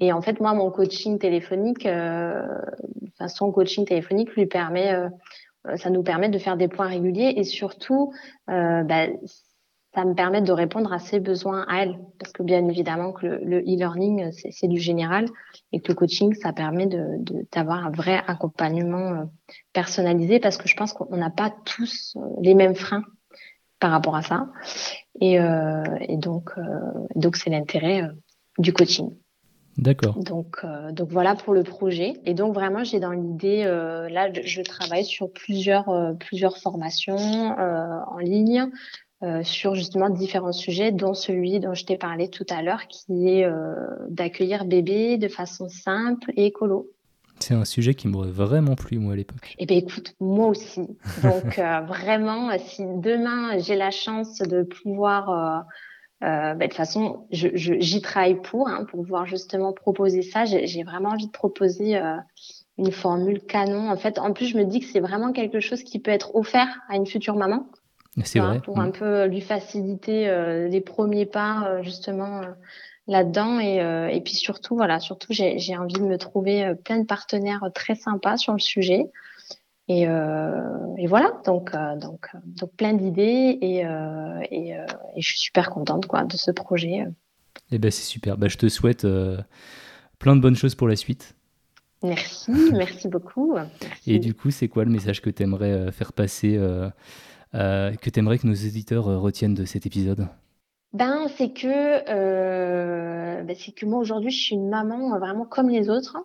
[0.00, 2.42] Et en fait, moi, mon coaching téléphonique, euh,
[3.14, 4.96] enfin, son coaching téléphonique lui permet,
[5.76, 8.12] ça nous permet de faire des points réguliers et surtout,
[8.48, 9.06] bah,
[9.94, 11.98] ça me permet de répondre à ses besoins à elle.
[12.18, 15.26] Parce que bien évidemment que le e-learning, c'est du général
[15.72, 16.86] et que le coaching, ça permet
[17.52, 19.24] d'avoir de, un vrai accompagnement euh,
[19.72, 23.04] personnalisé parce que je pense qu'on n'a pas tous euh, les mêmes freins
[23.80, 24.48] par rapport à ça.
[25.20, 26.62] Et, euh, et donc, euh,
[27.16, 28.08] donc c'est l'intérêt
[28.58, 29.10] du coaching.
[29.76, 30.18] D'accord.
[30.18, 30.58] Donc,
[30.92, 32.12] donc voilà pour le projet.
[32.26, 38.68] Et donc vraiment, j'ai dans l'idée, là, je travaille sur plusieurs, plusieurs formations en ligne.
[39.22, 43.28] Euh, sur justement différents sujets, dont celui dont je t'ai parlé tout à l'heure, qui
[43.28, 43.74] est euh,
[44.08, 46.88] d'accueillir bébé de façon simple et écolo.
[47.38, 49.56] C'est un sujet qui m'aurait vraiment plu, moi, à l'époque.
[49.58, 50.80] Eh bien, écoute, moi aussi.
[51.22, 55.66] Donc, euh, vraiment, si demain, j'ai la chance de pouvoir...
[56.22, 60.44] Bah, de toute façon, j'y je, travaille pour, hein, pour pouvoir justement proposer ça.
[60.44, 61.98] J'ai vraiment envie de proposer
[62.76, 63.90] une formule canon.
[63.90, 66.36] En fait, en plus, je me dis que c'est vraiment quelque chose qui peut être
[66.36, 67.66] offert à une future maman.
[68.24, 68.60] C'est vrai.
[68.60, 68.92] Pour un mm.
[68.92, 72.46] peu lui faciliter euh, les premiers pas euh, justement euh,
[73.06, 73.78] là-dedans et,
[74.14, 78.36] et puis surtout voilà surtout j'ai envie de me trouver plein de partenaires très sympas
[78.36, 79.02] sur le sujet
[79.88, 84.76] et, et voilà donc donc donc plein d'idées et, et, et,
[85.16, 86.98] je suis super contente quoi de ce projet.
[86.98, 87.06] Et
[87.72, 88.38] eh ben c'est super.
[88.38, 89.04] Bah, je te souhaite
[90.20, 91.34] plein de bonnes choses pour la suite.
[92.04, 93.56] Merci, merci beaucoup.
[94.06, 96.56] Et du coup, c'est quoi le message que tu aimerais faire passer
[97.52, 100.28] que tu aimerais que nos éditeurs euh, retiennent de cet épisode?
[100.92, 101.66] Ben, c'est que,
[102.08, 106.16] euh, ben, c'est que moi aujourd'hui, je suis une maman vraiment comme les autres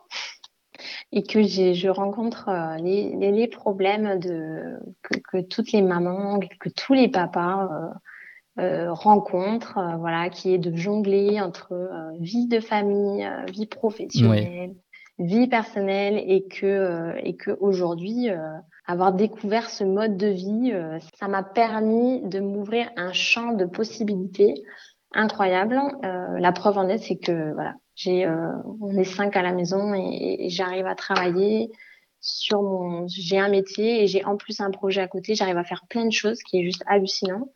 [1.11, 2.49] et que je rencontre
[2.81, 7.69] les, les, problèmes de, que, que, toutes les mamans, que tous les papas
[8.59, 11.73] euh, rencontrent, voilà, qui est de jongler entre
[12.19, 14.75] vie de famille, vie professionnelle,
[15.17, 18.29] vie personnelle et que, et que aujourd'hui,
[18.87, 23.65] avoir découvert ce mode de vie, euh, ça m'a permis de m'ouvrir un champ de
[23.65, 24.63] possibilités
[25.13, 25.81] incroyable.
[26.03, 29.53] Euh, la preuve en est, c'est que voilà, j'ai, euh, on est cinq à la
[29.53, 31.71] maison et, j'arrive à travailler
[32.21, 35.35] sur mon, j'ai un métier et j'ai en plus un projet à côté.
[35.35, 37.49] J'arrive à faire plein de choses, qui est juste hallucinant.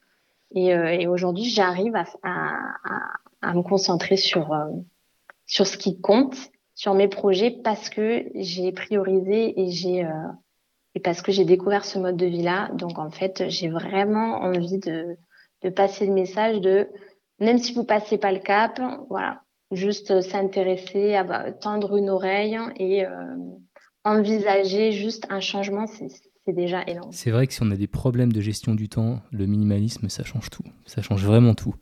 [0.55, 2.49] Et, aujourd'hui, j'arrive à, à,
[3.41, 4.55] à, me concentrer sur
[5.45, 6.36] sur ce qui compte,
[6.73, 10.07] sur mes projets parce que j'ai priorisé et j'ai
[10.95, 12.69] et parce que j'ai découvert ce mode de vie-là.
[12.73, 15.17] Donc, en fait, j'ai vraiment envie de,
[15.75, 16.87] passer le message de,
[17.39, 18.79] même si vous passez pas le cap,
[19.09, 21.19] voilà, juste s'intéresser,
[21.61, 23.35] tendre une oreille et euh,
[24.03, 27.11] envisager juste un changement, c'est déjà énorme.
[27.11, 30.23] C'est vrai que si on a des problèmes de gestion du temps, le minimalisme, ça
[30.23, 30.63] change tout.
[30.85, 31.75] Ça change vraiment tout.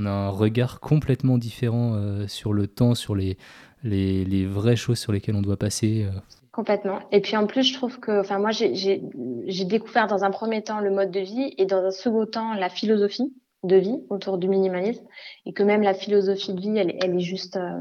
[0.00, 3.36] On a un regard complètement différent euh, sur le temps, sur les,
[3.82, 6.04] vraies choses sur lesquelles on doit passer.
[6.04, 6.20] Euh.
[6.52, 7.00] Complètement.
[7.10, 10.78] Et puis en plus, je trouve que, enfin moi, j'ai découvert dans un premier temps
[10.78, 13.34] le mode de vie et dans un second temps la philosophie
[13.64, 15.04] de vie autour du minimalisme
[15.46, 17.80] et que même la philosophie de vie, elle, est juste, euh,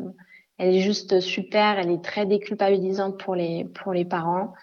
[0.58, 1.78] elle est juste super.
[1.78, 4.54] Elle est très déculpabilisante pour les parents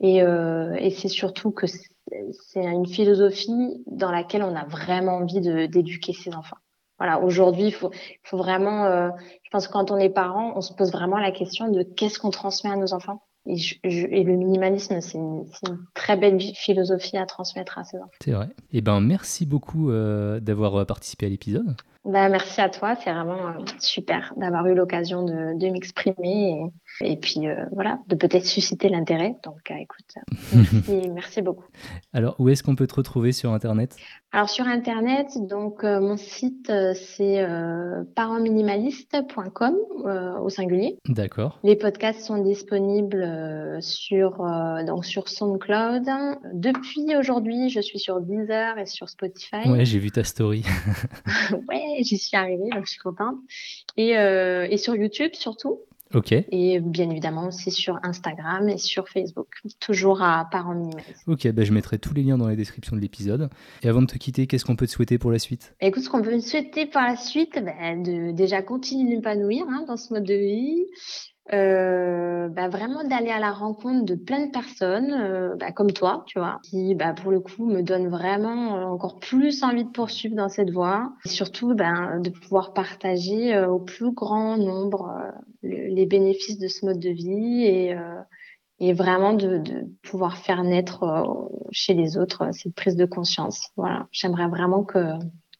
[0.00, 6.34] et c'est surtout que c'est une philosophie dans laquelle on a vraiment envie d'éduquer ses
[6.34, 6.56] enfants.
[6.98, 7.90] Voilà, aujourd'hui, il faut,
[8.22, 9.10] faut vraiment, euh,
[9.42, 12.18] je pense que quand on est parent, on se pose vraiment la question de qu'est-ce
[12.18, 17.18] qu'on transmet à nos enfants et, et, le minimalisme, c'est une, une, très belle philosophie
[17.18, 18.10] à transmettre à ses enfants.
[18.22, 18.46] C'est vrai.
[18.72, 21.76] Et eh ben, merci beaucoup euh, d'avoir euh, participé à l'épisode.
[22.06, 26.14] Bah, merci à toi, c'est vraiment euh, super d'avoir eu l'occasion de, de m'exprimer
[26.50, 29.36] et, et, puis euh, voilà, de peut-être susciter l'intérêt.
[29.44, 30.14] Donc écoute,
[30.54, 31.66] merci, merci, beaucoup.
[32.12, 33.96] Alors, où est-ce qu'on peut te retrouver sur Internet?
[34.32, 37.46] Alors sur Internet, donc mon site c'est
[38.16, 39.76] parentminimaliste.com
[40.42, 40.98] au singulier.
[41.08, 41.60] D'accord.
[41.62, 46.08] Les podcasts sont disponibles euh, sur, euh, donc sur SoundCloud.
[46.52, 49.68] Depuis aujourd'hui, je suis sur Deezer et sur Spotify.
[49.68, 50.64] Ouais, j'ai vu ta story.
[51.68, 53.36] ouais, j'y suis arrivée, donc je suis contente.
[53.96, 55.80] Et, euh, et sur YouTube surtout.
[56.50, 59.48] Et bien évidemment aussi sur Instagram et sur Facebook,
[59.80, 61.24] toujours à Parents Minimalistes.
[61.26, 63.50] Ok, bah je mettrai tous les liens dans la description de l'épisode.
[63.82, 65.74] Et avant de te quitter, qu'est-ce qu'on peut te souhaiter pour la suite?
[65.80, 69.84] Écoute, ce qu'on peut me souhaiter pour la suite, bah, de déjà continuer d'épanouir hein,
[69.86, 70.84] dans ce mode de vie,
[71.52, 76.24] euh, bah, vraiment d'aller à la rencontre de plein de personnes, euh, bah, comme toi,
[76.26, 79.90] tu vois, qui, bah, pour le coup, me donnent vraiment euh, encore plus envie de
[79.90, 81.12] poursuivre dans cette voie.
[81.26, 85.12] Et surtout, ben, de pouvoir partager au plus grand nombre
[85.62, 87.96] les bénéfices de ce mode de vie et,
[88.78, 91.04] et vraiment de, de, pouvoir faire naître
[91.72, 93.68] chez les autres cette prise de conscience.
[93.76, 94.98] Voilà, j'aimerais vraiment que,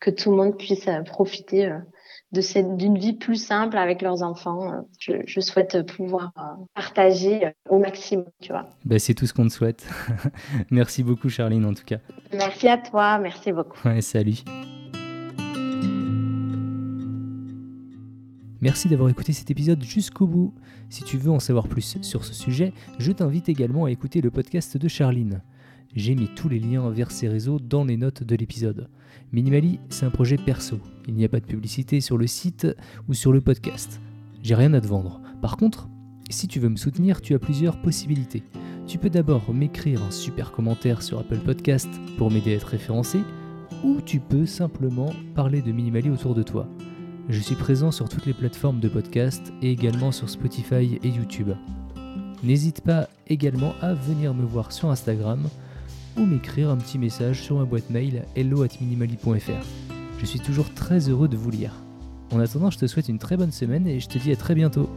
[0.01, 1.71] que tout le monde puisse profiter
[2.77, 4.87] d'une vie plus simple avec leurs enfants.
[4.99, 6.43] Je, souhaite pouvoir euh,
[6.75, 8.69] partager au maximum, tu vois.
[8.85, 9.87] Bah, c'est tout ce qu'on te souhaite.
[10.71, 11.99] merci beaucoup, Charline, en tout cas.
[12.33, 13.79] Merci à toi, merci beaucoup.
[14.01, 14.43] salut.
[18.65, 20.55] Merci d'avoir écouté cet épisode jusqu'au bout.
[20.89, 24.31] Si tu veux en savoir plus sur ce sujet, je t'invite également à écouter le
[24.31, 25.43] podcast de Charline.
[25.95, 28.89] J'ai mis tous les liens vers ces réseaux dans les notes de l'épisode.
[29.33, 30.81] Minimali, c'est un projet perso.
[31.07, 32.67] Il n'y a pas de publicité sur le site
[33.09, 34.01] ou sur le podcast.
[34.43, 35.21] J'ai rien à te vendre.
[35.41, 35.89] Par contre,
[36.31, 38.43] si tu veux me soutenir, tu as plusieurs possibilités.
[38.89, 41.89] Tu peux d'abord m'écrire un super commentaire sur Apple Podcast
[42.19, 43.21] pour m'aider à être référencé,
[43.85, 46.69] ou tu peux simplement parler de Minimali autour de toi.
[47.29, 51.51] Je suis présent sur toutes les plateformes de podcast et également sur Spotify et YouTube.
[52.43, 55.49] N'hésite pas également à venir me voir sur Instagram
[56.17, 59.67] ou m'écrire un petit message sur ma boîte mail hello@minimali.fr.
[60.19, 61.73] Je suis toujours très heureux de vous lire.
[62.33, 64.55] En attendant, je te souhaite une très bonne semaine et je te dis à très
[64.55, 64.89] bientôt.